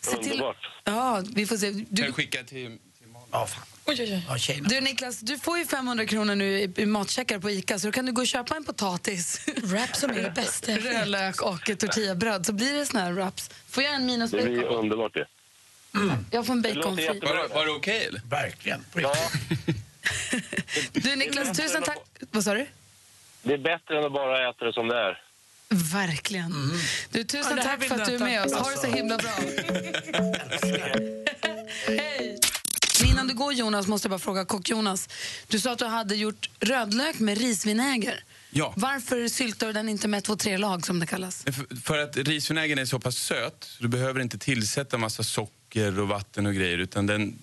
[0.00, 0.42] Se till,
[0.84, 1.66] ja, vi får se.
[1.72, 2.78] Kan Du, jag skicka till...
[3.32, 3.64] Ja, fan.
[3.84, 4.62] oj, oj, oj.
[4.64, 8.06] Du Niklas, du får ju 500 kronor nu i, matcheckar på Ica så då kan
[8.06, 9.40] du gå och köpa en potatis.
[9.62, 10.72] Wrap som är det bästa.
[10.76, 13.50] Rödlök och ett tortillabröd så blir det såna här wraps.
[13.68, 15.26] Får jag en minus Det blir underbart det.
[16.30, 17.06] Jag får en baconfri.
[17.06, 18.20] Var, var det okej eller?
[18.28, 18.84] Verkligen.
[18.92, 19.14] På Ja,
[20.92, 21.98] Du Niklas, tusen tack.
[22.30, 22.66] Vad sa du?
[23.42, 25.20] det är bättre än att bara äta det som det är.
[25.68, 26.52] Verkligen.
[27.10, 28.52] Du, tusen Ja, tack för att du är med oss.
[28.52, 29.30] Ha det så himla bra.
[31.86, 32.38] Hej!
[33.00, 35.08] Men Innan du går Jonas måste jag bara fråga kock Jonas.
[35.48, 38.24] Du sa att du hade gjort rödlök med risvinäger.
[38.50, 38.72] Ja.
[38.76, 41.44] Varför syltar du den inte med två, tre lag som det kallas?
[41.44, 46.00] För, för att risvinägern är så pass söt så du behöver inte tillsätta massa socker
[46.00, 47.38] och vatten och grejer utan den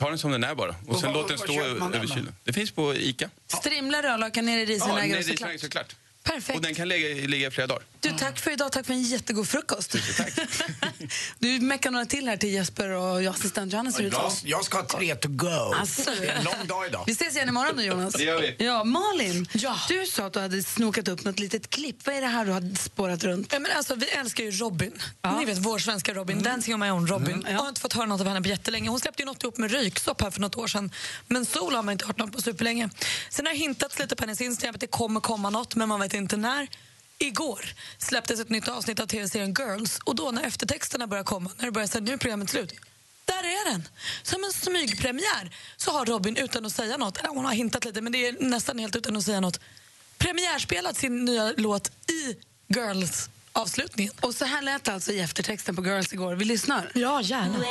[0.00, 2.34] Ta den som den är bara och Och sen låt den stå över kylen.
[2.44, 3.30] Det finns på Ica.
[3.46, 5.60] Strimla rödlöken ner i Ja, risvinäger nej, och så risvinäger klart.
[5.60, 5.96] såklart.
[6.22, 6.56] Perfekt.
[6.56, 7.82] Och den kan ligga, ligga i flera dagar.
[8.00, 8.72] Du, tack för idag.
[8.72, 9.96] Tack för en jättegod frukost.
[11.38, 14.86] du meckar några till här till Jesper och jag, assistent ut Jag, jag ska ha
[14.86, 15.46] tre to go.
[15.46, 16.10] Alltså.
[16.20, 17.04] Det är en lång dag idag.
[17.06, 18.14] Vi ses igen imorgon då Jonas.
[18.14, 18.64] Det gör vi.
[18.64, 19.48] Ja, Malin,
[19.88, 22.06] du sa att du hade snokat upp något litet klipp.
[22.06, 23.52] Vad är det här du har spårat runt?
[23.52, 24.92] Ja, men alltså, vi älskar ju Robin.
[25.38, 26.42] Ni vet vår svenska Robin.
[26.42, 27.46] Dancing on my own Robin.
[27.50, 28.90] Jag har inte fått höra något av henne på jättelänge.
[28.90, 30.92] Hon släppte ju något ihop med Ryksopp här för något år sedan.
[31.26, 32.90] Men Sol har man inte hört något på superlänge.
[33.30, 36.14] Sen har hintats lite på hennes Instagram att det kommer komma något men man vet
[36.14, 36.68] inte när.
[37.22, 37.64] Igår
[37.98, 41.72] släpptes ett nytt avsnitt av tv-serien Girls och då när eftertexterna börjar komma, när det
[41.72, 42.74] börjar säga nu är programmet slut,
[43.24, 43.88] där är den!
[44.22, 48.00] Som en smygpremiär så har Robin utan att säga något, eller hon har hintat lite
[48.00, 49.60] men det är nästan helt utan att säga något,
[50.18, 52.36] premiärspelat sin nya låt i
[52.74, 54.12] Girls avslutningen.
[54.20, 56.34] Och så här lät det alltså i eftertexten på Girls igår.
[56.34, 56.90] Vi lyssnar.
[56.94, 57.58] Ja, gärna.
[57.58, 57.64] Vi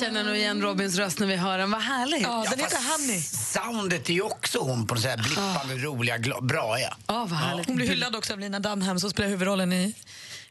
[0.00, 1.70] känner nog igen Robins röst när vi hör den.
[1.70, 2.22] Vad härligt.
[2.22, 3.20] Ja, den heter Honey.
[3.22, 6.96] Soundet är ju också hon på så här blippande, roliga, gla- bra ja.
[7.06, 7.66] Ja, vad härligt.
[7.66, 9.94] Hon blir hyllad också av Lina Dunham som spelar huvudrollen i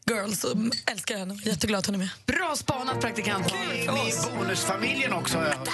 [0.10, 0.44] Girls.
[0.44, 0.58] Och
[0.92, 1.40] älskar henne.
[1.46, 2.10] Jätteglad att hon är med.
[2.26, 3.54] Bra spanat praktikant.
[3.70, 5.38] Ni i bonusfamiljen också.
[5.38, 5.70] jag hört.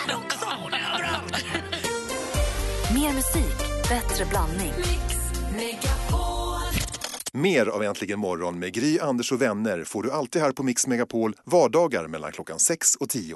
[2.93, 3.57] Mer musik,
[3.89, 4.73] bättre blandning.
[7.33, 10.87] Mer av Äntligen morgon med Gry, Anders och vänner får du alltid här på Mix
[10.87, 13.35] Megapol vardagar mellan klockan 6 och 10.